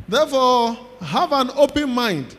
Therefore, 0.08 0.76
have 1.00 1.32
an 1.32 1.50
open 1.54 1.90
mind. 1.90 2.36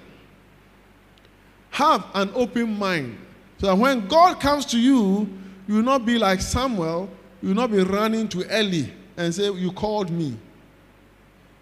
Have 1.71 2.05
an 2.13 2.31
open 2.33 2.77
mind. 2.77 3.17
So 3.59 3.67
that 3.67 3.77
when 3.77 4.07
God 4.07 4.39
comes 4.39 4.65
to 4.67 4.79
you, 4.79 5.29
you 5.67 5.75
will 5.75 5.83
not 5.83 6.05
be 6.05 6.17
like 6.17 6.41
Samuel, 6.41 7.09
you 7.41 7.49
will 7.49 7.55
not 7.55 7.71
be 7.71 7.81
running 7.81 8.27
to 8.29 8.43
Eli 8.43 8.89
and 9.17 9.33
say, 9.33 9.51
You 9.51 9.71
called 9.71 10.09
me. 10.11 10.37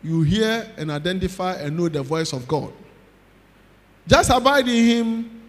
You 0.03 0.21
hear 0.21 0.69
and 0.77 0.91
identify 0.91 1.53
and 1.53 1.77
know 1.77 1.87
the 1.87 2.03
voice 2.03 2.33
of 2.33 2.47
God. 2.47 2.73
Just 4.05 4.29
abide 4.29 4.67
in 4.67 4.85
Him, 4.85 5.41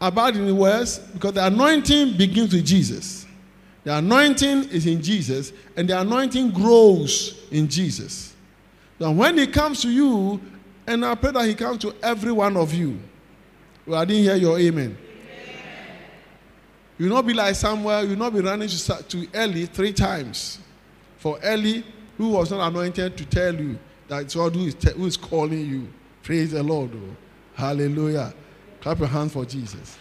abide 0.00 0.36
in 0.36 0.46
the 0.46 0.54
words, 0.54 0.98
because 0.98 1.32
the 1.32 1.46
anointing 1.46 2.16
begins 2.16 2.52
with 2.52 2.66
Jesus. 2.66 3.26
The 3.84 3.96
anointing 3.96 4.64
is 4.70 4.86
in 4.86 5.02
Jesus, 5.02 5.52
and 5.76 5.88
the 5.88 5.98
anointing 6.00 6.50
grows 6.50 7.46
in 7.50 7.68
Jesus. 7.68 8.34
So 8.98 9.10
when 9.10 9.38
He 9.38 9.46
comes 9.46 9.80
to 9.82 9.90
you, 9.90 10.40
and 10.86 11.04
I 11.04 11.14
pray 11.14 11.30
that 11.32 11.46
He 11.46 11.54
comes 11.54 11.78
to 11.78 11.94
every 12.02 12.32
one 12.32 12.56
of 12.56 12.74
you. 12.74 12.98
Well, 13.86 14.00
I 14.00 14.04
didn't 14.04 14.22
hear 14.24 14.36
your 14.36 14.58
amen. 14.58 14.96
You 16.98 17.08
will 17.08 17.16
not 17.16 17.26
be 17.26 17.34
like 17.34 17.54
Samuel, 17.54 18.02
you 18.04 18.10
will 18.10 18.16
not 18.16 18.32
be 18.32 18.40
running 18.40 18.68
to, 18.68 19.02
to 19.02 19.28
Eli 19.34 19.66
three 19.66 19.92
times. 19.92 20.60
For 21.18 21.38
Eli, 21.44 21.82
who 22.16 22.28
was 22.28 22.50
not 22.50 22.68
anointed 22.68 23.16
to 23.16 23.24
tell 23.26 23.54
you 23.54 23.78
that 24.08 24.22
it's 24.22 24.34
God 24.34 24.54
who 24.54 24.66
is, 24.66 24.74
who 24.74 25.06
is 25.06 25.16
calling 25.16 25.66
you. 25.66 25.88
Praise 26.22 26.52
the 26.52 26.62
Lord. 26.62 26.90
Oh. 26.94 27.16
Hallelujah. 27.54 28.32
Clap 28.80 28.98
your 28.98 29.08
hands 29.08 29.32
for 29.32 29.44
Jesus. 29.44 29.98